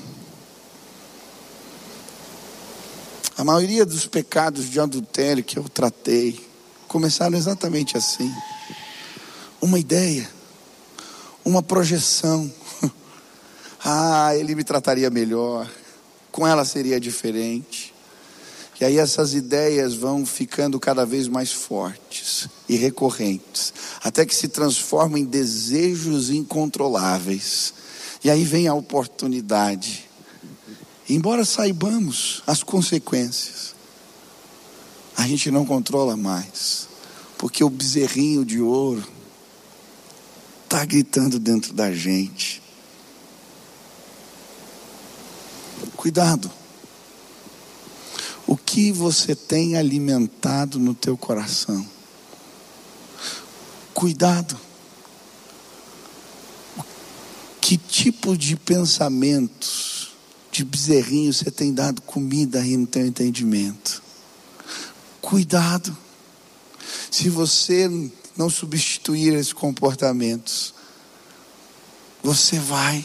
A 3.36 3.42
maioria 3.42 3.84
dos 3.84 4.06
pecados 4.06 4.70
de 4.70 4.78
adultério 4.78 5.42
que 5.42 5.58
eu 5.58 5.68
tratei 5.68 6.40
começaram 6.86 7.36
exatamente 7.36 7.96
assim 7.96 8.32
uma 9.60 9.78
ideia, 9.78 10.28
uma 11.44 11.62
projeção. 11.62 12.52
ah, 13.82 14.36
ele 14.36 14.54
me 14.54 14.62
trataria 14.62 15.08
melhor, 15.08 15.68
com 16.30 16.46
ela 16.46 16.64
seria 16.64 17.00
diferente. 17.00 17.94
E 18.80 18.84
aí 18.84 18.98
essas 18.98 19.34
ideias 19.34 19.94
vão 19.94 20.26
ficando 20.26 20.78
cada 20.78 21.06
vez 21.06 21.26
mais 21.28 21.50
fortes 21.50 22.48
e 22.68 22.76
recorrentes, 22.76 23.72
até 24.02 24.26
que 24.26 24.34
se 24.34 24.48
transformam 24.48 25.18
em 25.18 25.24
desejos 25.24 26.28
incontroláveis. 26.28 27.72
E 28.22 28.30
aí 28.30 28.44
vem 28.44 28.68
a 28.68 28.74
oportunidade. 28.74 30.08
Embora 31.14 31.44
saibamos 31.44 32.42
as 32.44 32.64
consequências, 32.64 33.72
a 35.16 35.28
gente 35.28 35.48
não 35.48 35.64
controla 35.64 36.16
mais, 36.16 36.88
porque 37.38 37.62
o 37.62 37.70
bezerrinho 37.70 38.44
de 38.44 38.60
ouro 38.60 39.06
está 40.64 40.84
gritando 40.84 41.38
dentro 41.38 41.72
da 41.72 41.92
gente. 41.92 42.60
Cuidado. 45.94 46.50
O 48.44 48.56
que 48.56 48.90
você 48.90 49.36
tem 49.36 49.76
alimentado 49.76 50.80
no 50.80 50.96
teu 50.96 51.16
coração? 51.16 51.88
Cuidado. 53.94 54.58
Que 57.60 57.78
tipo 57.78 58.36
de 58.36 58.56
pensamentos, 58.56 59.93
de 60.54 60.64
bezerrinho 60.64 61.32
você 61.32 61.50
tem 61.50 61.74
dado 61.74 62.00
comida 62.02 62.60
aí 62.60 62.76
no 62.76 62.86
teu 62.86 63.04
entendimento? 63.04 64.00
Cuidado. 65.20 65.96
Se 67.10 67.28
você 67.28 67.90
não 68.36 68.48
substituir 68.48 69.34
esses 69.34 69.52
comportamentos, 69.52 70.72
você 72.22 72.56
vai 72.60 73.04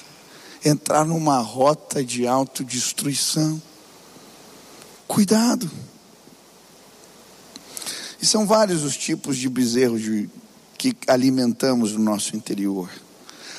entrar 0.63 1.03
numa 1.05 1.39
rota 1.39 2.03
de 2.03 2.27
autodestruição. 2.27 3.59
Cuidado. 5.07 5.69
E 8.21 8.27
são 8.27 8.45
vários 8.45 8.83
os 8.83 8.95
tipos 8.95 9.37
de 9.37 9.49
bezerros 9.49 10.01
de, 10.03 10.29
que 10.77 10.95
alimentamos 11.07 11.93
no 11.93 12.03
nosso 12.03 12.35
interior. 12.35 12.91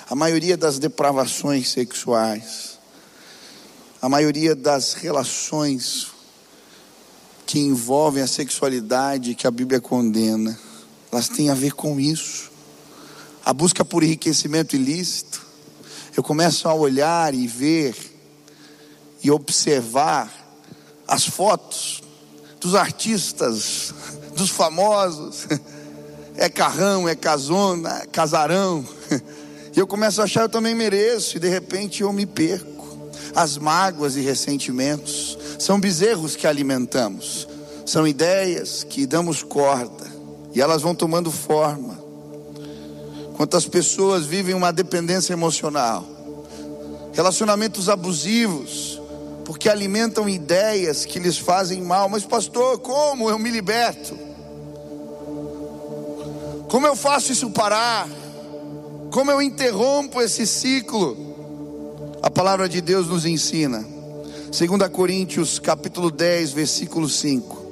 A 0.08 0.14
maioria 0.14 0.56
das 0.56 0.78
depravações 0.78 1.70
sexuais, 1.70 2.79
a 4.00 4.08
maioria 4.08 4.54
das 4.54 4.94
relações 4.94 6.08
que 7.46 7.58
envolvem 7.58 8.22
a 8.22 8.26
sexualidade 8.26 9.34
que 9.34 9.46
a 9.46 9.50
Bíblia 9.50 9.80
condena 9.80 10.58
elas 11.12 11.28
têm 11.28 11.50
a 11.50 11.54
ver 11.54 11.72
com 11.72 11.98
isso. 11.98 12.50
A 13.44 13.52
busca 13.52 13.84
por 13.84 14.02
enriquecimento 14.02 14.76
ilícito. 14.76 15.44
Eu 16.16 16.22
começo 16.22 16.68
a 16.68 16.74
olhar 16.74 17.34
e 17.34 17.46
ver 17.46 17.96
e 19.22 19.30
observar 19.30 20.32
as 21.06 21.26
fotos 21.26 22.02
dos 22.60 22.74
artistas, 22.74 23.92
dos 24.36 24.50
famosos. 24.50 25.46
É 26.36 26.48
carrão, 26.48 27.08
é 27.08 27.14
casona, 27.14 28.02
é 28.02 28.06
casarão. 28.06 28.86
E 29.74 29.78
eu 29.78 29.86
começo 29.86 30.20
a 30.20 30.24
achar 30.24 30.42
eu 30.42 30.48
também 30.48 30.74
mereço, 30.74 31.36
e 31.36 31.40
de 31.40 31.48
repente 31.48 32.02
eu 32.02 32.12
me 32.12 32.24
perco. 32.24 32.69
As 33.34 33.56
mágoas 33.56 34.16
e 34.16 34.20
ressentimentos 34.20 35.38
são 35.58 35.80
bezerros 35.80 36.36
que 36.36 36.46
alimentamos, 36.46 37.46
são 37.86 38.06
ideias 38.06 38.84
que 38.84 39.06
damos 39.06 39.42
corda, 39.42 40.06
e 40.54 40.60
elas 40.60 40.82
vão 40.82 40.94
tomando 40.94 41.30
forma. 41.30 41.98
Quantas 43.36 43.66
pessoas 43.66 44.26
vivem 44.26 44.54
uma 44.54 44.72
dependência 44.72 45.32
emocional, 45.32 46.06
relacionamentos 47.12 47.88
abusivos, 47.88 49.00
porque 49.44 49.68
alimentam 49.68 50.28
ideias 50.28 51.04
que 51.04 51.18
lhes 51.18 51.36
fazem 51.36 51.82
mal. 51.82 52.08
Mas, 52.08 52.24
pastor, 52.24 52.78
como 52.78 53.28
eu 53.28 53.36
me 53.36 53.50
liberto? 53.50 54.16
Como 56.68 56.86
eu 56.86 56.94
faço 56.94 57.32
isso 57.32 57.50
parar? 57.50 58.08
Como 59.10 59.28
eu 59.28 59.42
interrompo 59.42 60.20
esse 60.20 60.46
ciclo? 60.46 61.29
A 62.22 62.30
palavra 62.30 62.68
de 62.68 62.82
Deus 62.82 63.06
nos 63.06 63.24
ensina. 63.24 63.78
2 63.78 64.88
Coríntios 64.92 65.58
capítulo 65.58 66.10
10, 66.10 66.52
versículo 66.52 67.08
5. 67.08 67.64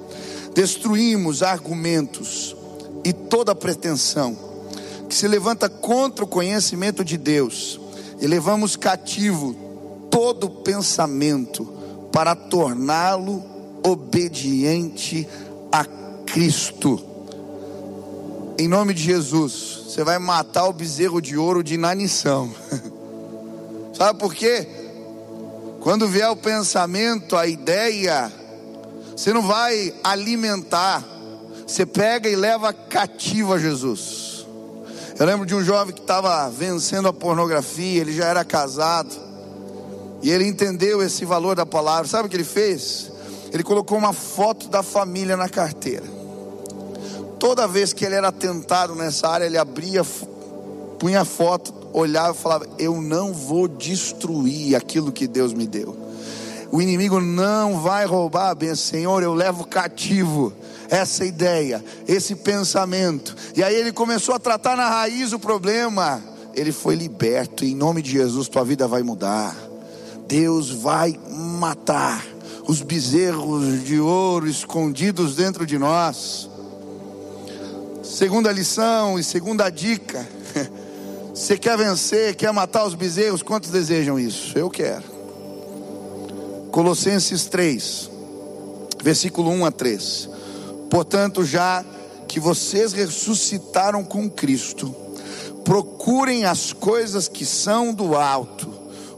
Destruímos 0.54 1.42
argumentos 1.42 2.56
e 3.04 3.12
toda 3.12 3.54
pretensão 3.54 4.36
que 5.06 5.14
se 5.14 5.28
levanta 5.28 5.68
contra 5.68 6.24
o 6.24 6.28
conhecimento 6.28 7.04
de 7.04 7.18
Deus 7.18 7.78
e 8.20 8.26
levamos 8.26 8.74
cativo 8.74 9.54
todo 10.10 10.48
pensamento 10.48 11.66
para 12.10 12.34
torná-lo 12.34 13.44
obediente 13.82 15.28
a 15.70 15.84
Cristo. 16.24 17.00
Em 18.58 18.66
nome 18.66 18.94
de 18.94 19.02
Jesus, 19.02 19.84
você 19.88 20.02
vai 20.02 20.18
matar 20.18 20.66
o 20.68 20.72
bezerro 20.72 21.20
de 21.20 21.36
ouro 21.36 21.62
de 21.62 21.74
inanição. 21.74 22.50
Sabe 23.98 24.16
por 24.16 24.32
quê? 24.32 24.64
Quando 25.80 26.06
vier 26.06 26.30
o 26.30 26.36
pensamento, 26.36 27.36
a 27.36 27.48
ideia, 27.48 28.32
você 29.10 29.32
não 29.32 29.42
vai 29.42 29.92
alimentar, 30.04 31.04
você 31.66 31.84
pega 31.84 32.28
e 32.28 32.36
leva 32.36 32.72
cativo 32.72 33.54
a 33.54 33.58
Jesus. 33.58 34.46
Eu 35.18 35.26
lembro 35.26 35.44
de 35.44 35.52
um 35.52 35.64
jovem 35.64 35.92
que 35.92 36.00
estava 36.00 36.48
vencendo 36.48 37.08
a 37.08 37.12
pornografia, 37.12 38.00
ele 38.00 38.12
já 38.12 38.26
era 38.26 38.44
casado, 38.44 39.12
e 40.22 40.30
ele 40.30 40.46
entendeu 40.46 41.02
esse 41.02 41.24
valor 41.24 41.56
da 41.56 41.66
palavra. 41.66 42.06
Sabe 42.06 42.28
o 42.28 42.30
que 42.30 42.36
ele 42.36 42.44
fez? 42.44 43.10
Ele 43.52 43.64
colocou 43.64 43.98
uma 43.98 44.12
foto 44.12 44.68
da 44.68 44.84
família 44.84 45.36
na 45.36 45.48
carteira. 45.48 46.06
Toda 47.40 47.66
vez 47.66 47.92
que 47.92 48.04
ele 48.04 48.14
era 48.14 48.30
tentado 48.30 48.94
nessa 48.94 49.28
área, 49.28 49.44
ele 49.44 49.58
abria, 49.58 50.06
punha 51.00 51.22
a 51.22 51.24
foto, 51.24 51.77
olhava 51.98 52.36
e 52.36 52.40
falava: 52.40 52.66
Eu 52.78 53.00
não 53.00 53.32
vou 53.32 53.68
destruir 53.68 54.74
aquilo 54.76 55.12
que 55.12 55.26
Deus 55.26 55.52
me 55.52 55.66
deu. 55.66 55.96
O 56.70 56.82
inimigo 56.82 57.20
não 57.20 57.80
vai 57.80 58.04
roubar 58.04 58.56
a 58.60 58.76
Senhor. 58.76 59.22
Eu 59.22 59.34
levo 59.34 59.66
cativo 59.66 60.52
essa 60.90 61.24
ideia, 61.24 61.84
esse 62.06 62.34
pensamento. 62.34 63.34
E 63.56 63.62
aí 63.62 63.74
ele 63.74 63.92
começou 63.92 64.34
a 64.34 64.38
tratar 64.38 64.76
na 64.76 64.88
raiz 64.88 65.32
o 65.32 65.38
problema. 65.38 66.22
Ele 66.54 66.72
foi 66.72 66.94
liberto. 66.94 67.64
Em 67.64 67.74
nome 67.74 68.02
de 68.02 68.10
Jesus, 68.10 68.48
tua 68.48 68.64
vida 68.64 68.86
vai 68.86 69.02
mudar. 69.02 69.56
Deus 70.26 70.70
vai 70.70 71.18
matar 71.30 72.24
os 72.66 72.82
bezerros 72.82 73.82
de 73.84 73.98
ouro 73.98 74.46
escondidos 74.46 75.36
dentro 75.36 75.64
de 75.64 75.78
nós. 75.78 76.50
Segunda 78.02 78.52
lição 78.52 79.18
e 79.18 79.24
segunda 79.24 79.70
dica. 79.70 80.26
Você 81.38 81.56
quer 81.56 81.78
vencer, 81.78 82.34
quer 82.34 82.52
matar 82.52 82.84
os 82.84 82.96
bezerros? 82.96 83.44
Quantos 83.44 83.70
desejam 83.70 84.18
isso? 84.18 84.58
Eu 84.58 84.68
quero. 84.68 85.04
Colossenses 86.72 87.46
3, 87.46 88.10
versículo 89.00 89.48
1 89.52 89.64
a 89.64 89.70
3. 89.70 90.28
Portanto, 90.90 91.44
já 91.44 91.84
que 92.26 92.40
vocês 92.40 92.92
ressuscitaram 92.92 94.04
com 94.04 94.28
Cristo, 94.28 94.92
procurem 95.64 96.44
as 96.44 96.72
coisas 96.72 97.28
que 97.28 97.46
são 97.46 97.94
do 97.94 98.16
alto, 98.16 98.68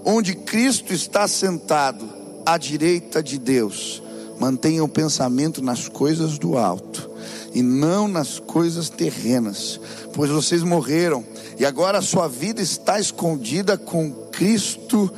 onde 0.04 0.34
Cristo 0.34 0.92
está 0.92 1.26
sentado 1.26 2.06
à 2.44 2.58
direita 2.58 3.22
de 3.22 3.38
Deus. 3.38 4.02
Mantenham 4.38 4.84
o 4.84 4.88
pensamento 4.88 5.62
nas 5.62 5.88
coisas 5.88 6.38
do 6.38 6.58
alto 6.58 7.10
e 7.54 7.62
não 7.62 8.06
nas 8.06 8.38
coisas 8.38 8.90
terrenas, 8.90 9.80
pois 10.12 10.30
vocês 10.30 10.62
morreram 10.62 11.24
e 11.60 11.66
agora 11.66 11.98
a 11.98 12.02
sua 12.02 12.26
vida 12.26 12.62
está 12.62 12.98
escondida 12.98 13.76
com 13.76 14.10
Cristo 14.32 15.12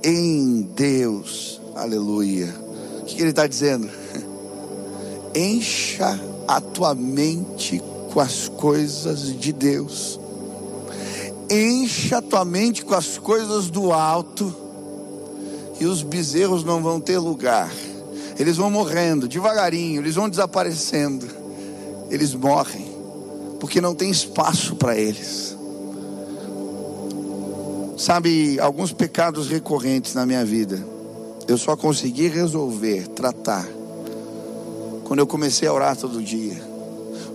em 0.00 0.62
Deus. 0.62 1.60
Aleluia. 1.74 2.54
O 3.00 3.04
que 3.04 3.20
ele 3.20 3.30
está 3.30 3.48
dizendo? 3.48 3.90
Encha 5.34 6.16
a 6.46 6.60
tua 6.60 6.94
mente 6.94 7.82
com 8.12 8.20
as 8.20 8.48
coisas 8.48 9.36
de 9.36 9.52
Deus. 9.52 10.20
Encha 11.50 12.18
a 12.18 12.22
tua 12.22 12.44
mente 12.44 12.84
com 12.84 12.94
as 12.94 13.18
coisas 13.18 13.68
do 13.68 13.92
alto, 13.92 14.54
e 15.80 15.84
os 15.84 16.04
bezerros 16.04 16.62
não 16.62 16.80
vão 16.80 17.00
ter 17.00 17.18
lugar. 17.18 17.72
Eles 18.38 18.56
vão 18.56 18.70
morrendo 18.70 19.26
devagarinho, 19.26 20.00
eles 20.00 20.14
vão 20.14 20.28
desaparecendo 20.28 21.26
eles 22.10 22.34
morrem, 22.34 22.86
porque 23.60 23.80
não 23.80 23.96
tem 23.96 24.10
espaço 24.10 24.76
para 24.76 24.96
eles. 24.96 25.57
Sabe, 27.98 28.60
alguns 28.60 28.92
pecados 28.92 29.48
recorrentes 29.48 30.14
na 30.14 30.24
minha 30.24 30.44
vida, 30.44 30.78
eu 31.48 31.58
só 31.58 31.76
consegui 31.76 32.28
resolver, 32.28 33.08
tratar, 33.08 33.68
quando 35.02 35.18
eu 35.18 35.26
comecei 35.26 35.66
a 35.66 35.72
orar 35.72 35.96
todo 35.96 36.22
dia, 36.22 36.62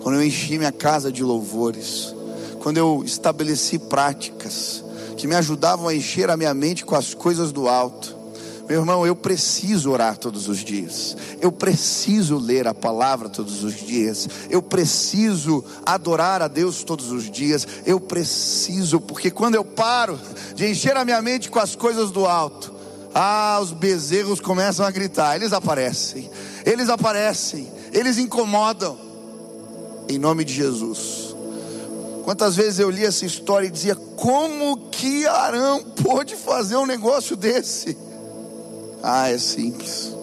quando 0.02 0.16
eu 0.16 0.24
enchi 0.24 0.58
minha 0.58 0.72
casa 0.72 1.12
de 1.12 1.22
louvores, 1.22 2.16
quando 2.62 2.78
eu 2.78 3.04
estabeleci 3.06 3.78
práticas 3.78 4.82
que 5.18 5.28
me 5.28 5.36
ajudavam 5.36 5.90
a 5.90 5.94
encher 5.94 6.30
a 6.30 6.38
minha 6.38 6.54
mente 6.54 6.86
com 6.86 6.96
as 6.96 7.14
coisas 7.14 7.52
do 7.52 7.68
alto. 7.68 8.23
Meu 8.68 8.80
irmão, 8.80 9.06
eu 9.06 9.16
preciso 9.16 9.92
orar 9.92 10.18
todos 10.18 10.48
os 10.48 10.60
dias. 10.60 11.18
Eu 11.42 11.52
preciso 11.52 12.38
ler 12.38 12.66
a 12.66 12.74
palavra 12.74 13.28
todos 13.28 13.64
os 13.64 13.76
dias. 13.76 14.28
Eu 14.50 14.62
preciso 14.62 15.64
adorar 15.86 16.42
a 16.42 16.48
Deus 16.48 16.84
todos 16.84 17.12
os 17.12 17.30
dias. 17.30 17.68
Eu 17.86 18.00
preciso, 18.00 19.02
porque 19.02 19.30
quando 19.30 19.56
eu 19.56 19.66
paro 19.66 20.18
de 20.56 20.66
encher 20.70 20.96
a 20.96 21.04
minha 21.04 21.22
mente 21.22 21.50
com 21.50 21.60
as 21.60 21.76
coisas 21.76 22.10
do 22.10 22.26
alto, 22.26 22.74
ah, 23.14 23.60
os 23.62 23.72
bezerros 23.72 24.40
começam 24.40 24.86
a 24.86 24.92
gritar. 24.92 25.36
Eles 25.36 25.52
aparecem. 25.52 26.30
Eles 26.66 26.88
aparecem. 26.88 27.70
Eles 27.92 28.18
incomodam. 28.18 28.98
Em 30.08 30.18
nome 30.18 30.46
de 30.46 30.54
Jesus. 30.54 31.36
Quantas 32.24 32.56
vezes 32.56 32.80
eu 32.80 32.90
li 32.90 33.04
essa 33.04 33.26
história 33.26 33.68
e 33.68 33.72
dizia: 33.72 33.96
como 33.96 34.90
que 34.90 35.28
Arão 35.28 35.84
pôde 35.84 36.38
fazer 36.38 36.78
um 36.78 36.86
negócio 36.86 37.36
desse? 37.36 37.98
Ah, 39.06 39.30
é 39.30 39.38
simples. 39.38 40.16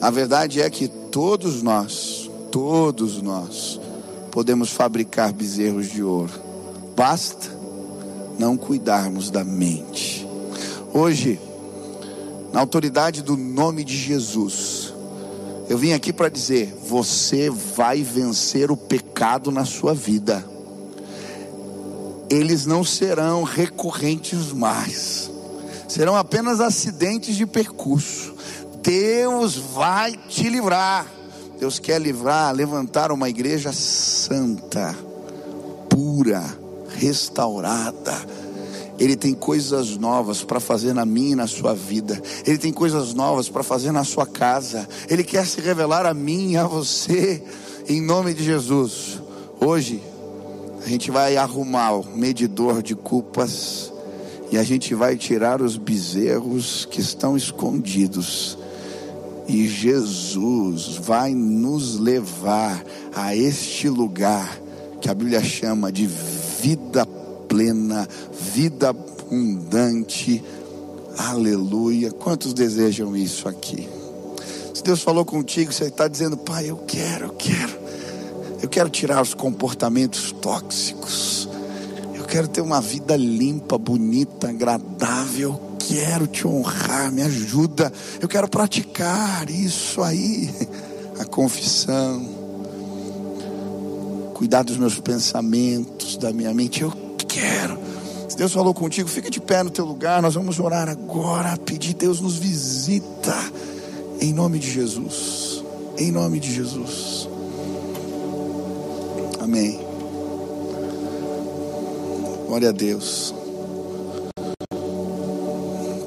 A 0.00 0.10
verdade 0.10 0.62
é 0.62 0.70
que 0.70 0.88
todos 0.88 1.62
nós, 1.62 2.30
todos 2.50 3.20
nós, 3.20 3.78
podemos 4.30 4.70
fabricar 4.70 5.34
bezerros 5.34 5.90
de 5.90 6.02
ouro. 6.02 6.32
Basta 6.96 7.54
não 8.38 8.56
cuidarmos 8.56 9.30
da 9.30 9.44
mente. 9.44 10.26
Hoje, 10.94 11.38
na 12.54 12.60
autoridade 12.60 13.22
do 13.22 13.36
nome 13.36 13.84
de 13.84 13.94
Jesus, 13.94 14.94
eu 15.68 15.76
vim 15.76 15.92
aqui 15.92 16.10
para 16.10 16.30
dizer: 16.30 16.74
você 16.88 17.50
vai 17.50 18.02
vencer 18.02 18.70
o 18.70 18.78
pecado 18.78 19.50
na 19.50 19.66
sua 19.66 19.92
vida. 19.92 20.42
Eles 22.30 22.64
não 22.64 22.82
serão 22.82 23.42
recorrentes 23.42 24.52
mais 24.54 25.36
serão 25.88 26.14
apenas 26.14 26.60
acidentes 26.60 27.34
de 27.34 27.46
percurso. 27.46 28.34
Deus 28.82 29.56
vai 29.56 30.12
te 30.28 30.48
livrar. 30.48 31.06
Deus 31.58 31.78
quer 31.78 32.00
livrar, 32.00 32.54
levantar 32.54 33.10
uma 33.10 33.28
igreja 33.28 33.72
santa, 33.72 34.96
pura, 35.88 36.44
restaurada. 36.96 38.14
Ele 38.98 39.16
tem 39.16 39.32
coisas 39.32 39.96
novas 39.96 40.44
para 40.44 40.60
fazer 40.60 40.92
na 40.92 41.04
minha 41.04 41.32
e 41.32 41.36
na 41.36 41.46
sua 41.46 41.74
vida. 41.74 42.20
Ele 42.46 42.58
tem 42.58 42.72
coisas 42.72 43.14
novas 43.14 43.48
para 43.48 43.62
fazer 43.62 43.90
na 43.92 44.04
sua 44.04 44.26
casa. 44.26 44.88
Ele 45.08 45.24
quer 45.24 45.46
se 45.46 45.60
revelar 45.60 46.04
a 46.04 46.14
mim 46.14 46.52
e 46.52 46.56
a 46.56 46.66
você, 46.66 47.42
em 47.88 48.00
nome 48.00 48.34
de 48.34 48.44
Jesus. 48.44 49.20
Hoje, 49.60 50.02
a 50.84 50.88
gente 50.88 51.10
vai 51.10 51.36
arrumar 51.36 51.92
o 51.92 52.16
medidor 52.16 52.82
de 52.82 52.94
culpas 52.94 53.92
E 54.50 54.56
a 54.56 54.62
gente 54.62 54.94
vai 54.94 55.16
tirar 55.16 55.60
os 55.60 55.76
bezerros 55.76 56.86
que 56.90 57.00
estão 57.00 57.36
escondidos. 57.36 58.58
E 59.46 59.66
Jesus 59.66 60.96
vai 60.96 61.34
nos 61.34 61.98
levar 61.98 62.84
a 63.14 63.34
este 63.34 63.88
lugar 63.88 64.58
que 65.00 65.08
a 65.08 65.14
Bíblia 65.14 65.42
chama 65.42 65.92
de 65.92 66.06
vida 66.06 67.06
plena, 67.48 68.08
vida 68.54 68.90
abundante. 68.90 70.42
Aleluia. 71.16 72.10
Quantos 72.10 72.52
desejam 72.52 73.16
isso 73.16 73.48
aqui? 73.48 73.88
Se 74.74 74.82
Deus 74.82 75.02
falou 75.02 75.24
contigo, 75.24 75.72
você 75.72 75.84
está 75.84 76.06
dizendo, 76.08 76.36
Pai, 76.36 76.70
eu 76.70 76.76
quero, 76.76 77.26
eu 77.26 77.32
quero. 77.32 77.78
Eu 78.62 78.68
quero 78.68 78.88
tirar 78.88 79.22
os 79.22 79.34
comportamentos 79.34 80.32
tóxicos. 80.32 81.47
Quero 82.28 82.46
ter 82.46 82.60
uma 82.60 82.80
vida 82.80 83.16
limpa, 83.16 83.78
bonita, 83.78 84.50
agradável. 84.50 85.58
Quero 85.78 86.26
te 86.26 86.46
honrar, 86.46 87.10
me 87.10 87.22
ajuda. 87.22 87.90
Eu 88.20 88.28
quero 88.28 88.46
praticar 88.48 89.48
isso 89.48 90.02
aí. 90.02 90.50
A 91.18 91.24
confissão. 91.24 92.28
Cuidar 94.34 94.62
dos 94.62 94.76
meus 94.76 95.00
pensamentos, 95.00 96.18
da 96.18 96.30
minha 96.30 96.52
mente. 96.52 96.82
Eu 96.82 96.92
quero. 97.26 97.78
Se 98.28 98.36
Deus 98.36 98.52
falou 98.52 98.74
contigo, 98.74 99.08
fica 99.08 99.30
de 99.30 99.40
pé 99.40 99.62
no 99.62 99.70
teu 99.70 99.86
lugar. 99.86 100.20
Nós 100.20 100.34
vamos 100.34 100.60
orar 100.60 100.88
agora, 100.88 101.56
pedir 101.56 101.94
Deus 101.94 102.20
nos 102.20 102.36
visita. 102.36 103.34
Em 104.20 104.34
nome 104.34 104.58
de 104.58 104.70
Jesus. 104.70 105.64
Em 105.96 106.12
nome 106.12 106.38
de 106.38 106.54
Jesus. 106.54 107.26
Amém. 109.40 109.87
Glória 112.48 112.70
a 112.70 112.72
Deus. 112.72 113.34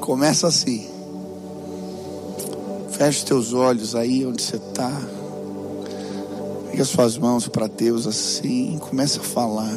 Começa 0.00 0.48
assim. 0.48 0.88
Feche 2.90 3.18
os 3.18 3.24
teus 3.24 3.52
olhos 3.52 3.94
aí 3.94 4.26
onde 4.26 4.42
você 4.42 4.56
está. 4.56 4.90
Pega 6.68 6.84
suas 6.84 7.16
mãos 7.16 7.46
para 7.46 7.68
Deus 7.68 8.08
assim. 8.08 8.76
Começa 8.80 9.20
a 9.20 9.22
falar. 9.22 9.72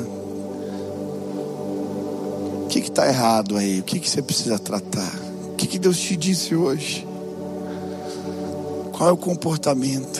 O 2.63 2.67
que 2.67 2.79
está 2.79 3.07
errado 3.07 3.57
aí? 3.57 3.81
O 3.81 3.83
que, 3.83 3.99
que 3.99 4.09
você 4.09 4.23
precisa 4.23 4.57
tratar? 4.57 5.15
O 5.51 5.55
que, 5.55 5.67
que 5.67 5.77
Deus 5.77 5.99
te 5.99 6.17
disse 6.17 6.55
hoje? 6.55 7.07
Qual 8.91 9.07
é 9.07 9.11
o 9.11 9.17
comportamento? 9.17 10.19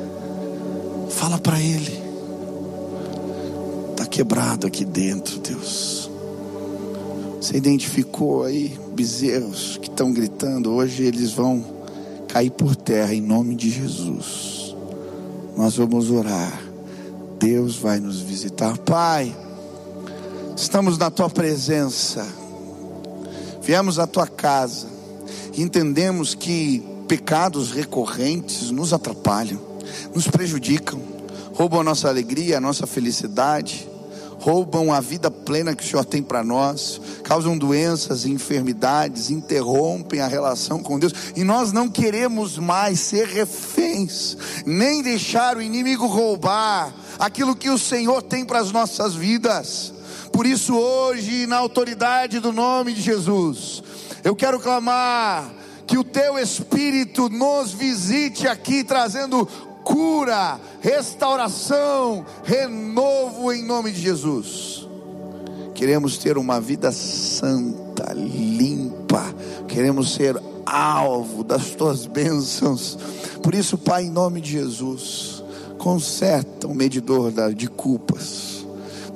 Fala 1.08 1.38
para 1.38 1.58
Ele 1.58 1.97
quebrado 4.08 4.66
aqui 4.66 4.84
dentro, 4.84 5.38
Deus. 5.38 6.10
Você 7.40 7.56
identificou 7.56 8.44
aí 8.44 8.78
bezerros 8.92 9.78
que 9.80 9.88
estão 9.88 10.12
gritando, 10.12 10.72
hoje 10.72 11.04
eles 11.04 11.32
vão 11.32 11.64
cair 12.26 12.50
por 12.50 12.74
terra 12.74 13.14
em 13.14 13.20
nome 13.20 13.54
de 13.54 13.70
Jesus. 13.70 14.74
Nós 15.56 15.76
vamos 15.76 16.10
orar. 16.10 16.60
Deus 17.38 17.76
vai 17.76 18.00
nos 18.00 18.20
visitar. 18.20 18.76
Pai, 18.78 19.34
estamos 20.56 20.98
na 20.98 21.10
tua 21.10 21.30
presença. 21.30 22.26
Viemos 23.62 23.98
à 23.98 24.06
tua 24.06 24.26
casa. 24.26 24.88
Entendemos 25.56 26.34
que 26.34 26.82
pecados 27.06 27.70
recorrentes 27.70 28.70
nos 28.70 28.92
atrapalham, 28.92 29.60
nos 30.14 30.26
prejudicam, 30.26 31.00
roubam 31.54 31.80
a 31.80 31.84
nossa 31.84 32.08
alegria, 32.08 32.58
a 32.58 32.60
nossa 32.60 32.86
felicidade 32.86 33.88
roubam 34.38 34.92
a 34.92 35.00
vida 35.00 35.30
plena 35.30 35.74
que 35.74 35.84
o 35.84 35.86
Senhor 35.86 36.04
tem 36.04 36.22
para 36.22 36.44
nós, 36.44 37.00
causam 37.24 37.58
doenças 37.58 38.24
e 38.24 38.30
enfermidades, 38.30 39.30
interrompem 39.30 40.20
a 40.20 40.28
relação 40.28 40.82
com 40.82 40.98
Deus, 40.98 41.12
e 41.36 41.44
nós 41.44 41.72
não 41.72 41.88
queremos 41.88 42.56
mais 42.58 43.00
ser 43.00 43.26
reféns, 43.26 44.36
nem 44.64 45.02
deixar 45.02 45.56
o 45.56 45.62
inimigo 45.62 46.06
roubar 46.06 46.94
aquilo 47.18 47.56
que 47.56 47.68
o 47.68 47.78
Senhor 47.78 48.22
tem 48.22 48.44
para 48.44 48.60
as 48.60 48.70
nossas 48.70 49.14
vidas. 49.14 49.92
Por 50.32 50.46
isso, 50.46 50.76
hoje, 50.76 51.46
na 51.46 51.56
autoridade 51.56 52.38
do 52.38 52.52
nome 52.52 52.92
de 52.92 53.00
Jesus, 53.00 53.82
eu 54.22 54.36
quero 54.36 54.60
clamar 54.60 55.52
que 55.86 55.96
o 55.96 56.04
teu 56.04 56.38
Espírito 56.38 57.30
nos 57.30 57.72
visite 57.72 58.46
aqui, 58.46 58.84
trazendo 58.84 59.48
cura, 59.88 60.60
restauração, 60.82 62.26
renovo 62.44 63.50
em 63.50 63.64
nome 63.64 63.90
de 63.90 64.02
Jesus. 64.02 64.86
Queremos 65.74 66.18
ter 66.18 66.36
uma 66.36 66.60
vida 66.60 66.92
santa, 66.92 68.12
limpa, 68.12 69.24
queremos 69.66 70.12
ser 70.12 70.36
alvo 70.66 71.42
das 71.42 71.70
tuas 71.70 72.04
bênçãos. 72.04 72.98
Por 73.42 73.54
isso, 73.54 73.78
Pai, 73.78 74.04
em 74.04 74.10
nome 74.10 74.42
de 74.42 74.52
Jesus, 74.52 75.42
conserta 75.78 76.66
o 76.66 76.74
medidor 76.74 77.32
de 77.54 77.66
culpas, 77.66 78.66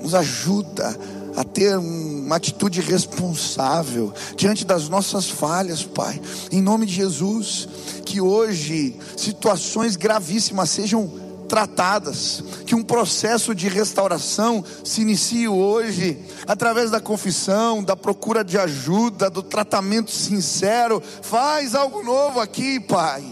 nos 0.00 0.14
ajuda 0.14 0.88
a 0.88 1.21
ter 1.44 1.76
uma 1.78 2.36
atitude 2.36 2.80
responsável 2.80 4.12
diante 4.36 4.64
das 4.64 4.88
nossas 4.88 5.28
falhas, 5.28 5.82
Pai. 5.82 6.20
Em 6.50 6.60
nome 6.60 6.86
de 6.86 6.94
Jesus, 6.94 7.68
que 8.04 8.20
hoje 8.20 8.96
situações 9.16 9.96
gravíssimas 9.96 10.70
sejam 10.70 11.10
tratadas, 11.48 12.42
que 12.64 12.74
um 12.74 12.82
processo 12.82 13.54
de 13.54 13.68
restauração 13.68 14.64
se 14.82 15.02
inicie 15.02 15.48
hoje, 15.48 16.18
através 16.46 16.90
da 16.90 16.98
confissão, 16.98 17.84
da 17.84 17.94
procura 17.94 18.42
de 18.42 18.56
ajuda, 18.56 19.28
do 19.28 19.42
tratamento 19.42 20.10
sincero. 20.10 21.02
Faz 21.20 21.74
algo 21.74 22.02
novo 22.02 22.40
aqui, 22.40 22.80
Pai. 22.80 23.22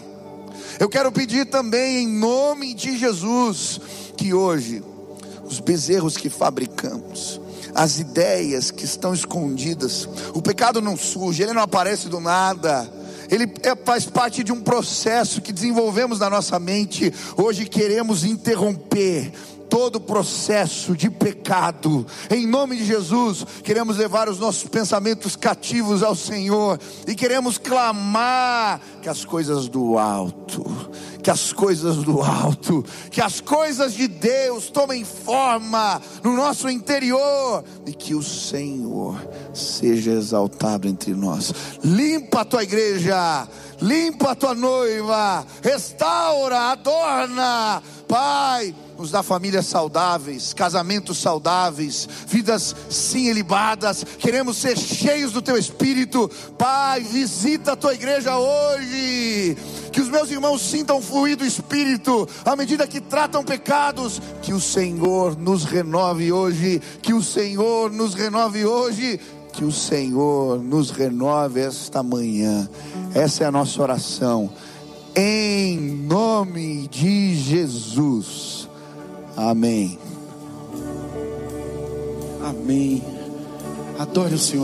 Eu 0.78 0.88
quero 0.88 1.10
pedir 1.10 1.46
também, 1.46 2.04
em 2.04 2.08
nome 2.08 2.74
de 2.74 2.98
Jesus, 2.98 3.80
que 4.18 4.34
hoje 4.34 4.82
os 5.42 5.58
bezerros 5.58 6.16
que 6.16 6.28
fabricamos, 6.28 7.40
as 7.74 7.98
ideias 7.98 8.70
que 8.70 8.84
estão 8.84 9.12
escondidas. 9.14 10.08
O 10.34 10.42
pecado 10.42 10.80
não 10.80 10.96
surge, 10.96 11.42
ele 11.42 11.52
não 11.52 11.62
aparece 11.62 12.08
do 12.08 12.20
nada. 12.20 12.90
Ele 13.30 13.52
é, 13.62 13.76
faz 13.76 14.06
parte 14.06 14.42
de 14.42 14.52
um 14.52 14.60
processo 14.60 15.40
que 15.40 15.52
desenvolvemos 15.52 16.18
na 16.18 16.28
nossa 16.28 16.58
mente. 16.58 17.12
Hoje 17.36 17.64
queremos 17.66 18.24
interromper 18.24 19.32
todo 19.70 20.00
processo 20.00 20.96
de 20.96 21.08
pecado. 21.08 22.04
Em 22.28 22.44
nome 22.44 22.76
de 22.76 22.84
Jesus, 22.84 23.46
queremos 23.62 23.96
levar 23.96 24.28
os 24.28 24.40
nossos 24.40 24.68
pensamentos 24.68 25.36
cativos 25.36 26.02
ao 26.02 26.16
Senhor 26.16 26.78
e 27.06 27.14
queremos 27.14 27.56
clamar 27.56 28.80
que 29.00 29.08
as 29.08 29.24
coisas 29.24 29.68
do 29.68 29.96
alto, 29.96 30.64
que 31.22 31.30
as 31.30 31.52
coisas 31.52 31.96
do 31.96 32.22
alto, 32.22 32.84
que 33.10 33.20
as 33.20 33.40
coisas 33.40 33.94
de 33.94 34.08
Deus 34.08 34.70
tomem 34.70 35.04
forma 35.04 36.00
no 36.22 36.34
nosso 36.34 36.68
interior 36.68 37.64
e 37.86 37.92
que 37.92 38.14
o 38.14 38.22
Senhor 38.22 39.16
seja 39.52 40.12
exaltado 40.12 40.88
entre 40.88 41.12
nós. 41.12 41.52
Limpa 41.84 42.40
a 42.40 42.44
tua 42.44 42.62
igreja, 42.62 43.46
limpa 43.80 44.32
a 44.32 44.34
tua 44.34 44.54
noiva, 44.54 45.46
restaura, 45.62 46.72
adorna, 46.72 47.82
Pai 48.08 48.74
nos 49.00 49.10
dá 49.10 49.22
famílias 49.22 49.64
saudáveis, 49.64 50.52
casamentos 50.52 51.16
saudáveis, 51.16 52.06
vidas 52.26 52.76
sim 52.90 53.30
ilibadas. 53.30 54.04
Queremos 54.18 54.58
ser 54.58 54.76
cheios 54.76 55.32
do 55.32 55.40
Teu 55.40 55.56
Espírito. 55.56 56.30
Pai, 56.58 57.00
visita 57.00 57.72
a 57.72 57.76
Tua 57.76 57.94
igreja 57.94 58.36
hoje. 58.36 59.56
Que 59.90 60.02
os 60.02 60.10
meus 60.10 60.30
irmãos 60.30 60.60
sintam 60.60 61.00
fluir 61.00 61.34
do 61.34 61.46
Espírito 61.46 62.28
à 62.44 62.54
medida 62.54 62.86
que 62.86 63.00
tratam 63.00 63.42
pecados. 63.42 64.20
Que 64.42 64.52
o 64.52 64.60
Senhor 64.60 65.34
nos 65.34 65.64
renove 65.64 66.30
hoje. 66.30 66.82
Que 67.00 67.14
o 67.14 67.22
Senhor 67.22 67.90
nos 67.90 68.12
renove 68.12 68.66
hoje. 68.66 69.18
Que 69.54 69.64
o 69.64 69.72
Senhor 69.72 70.62
nos 70.62 70.90
renove 70.90 71.60
esta 71.60 72.02
manhã. 72.02 72.68
Essa 73.14 73.44
é 73.44 73.46
a 73.46 73.50
nossa 73.50 73.80
oração. 73.80 74.52
Em 75.16 75.78
nome 75.80 76.86
de 76.86 77.34
Jesus. 77.34 78.59
Amém. 79.40 79.98
Amém. 82.44 83.02
Adore 83.98 84.34
o 84.34 84.38
Senhor. 84.38 84.58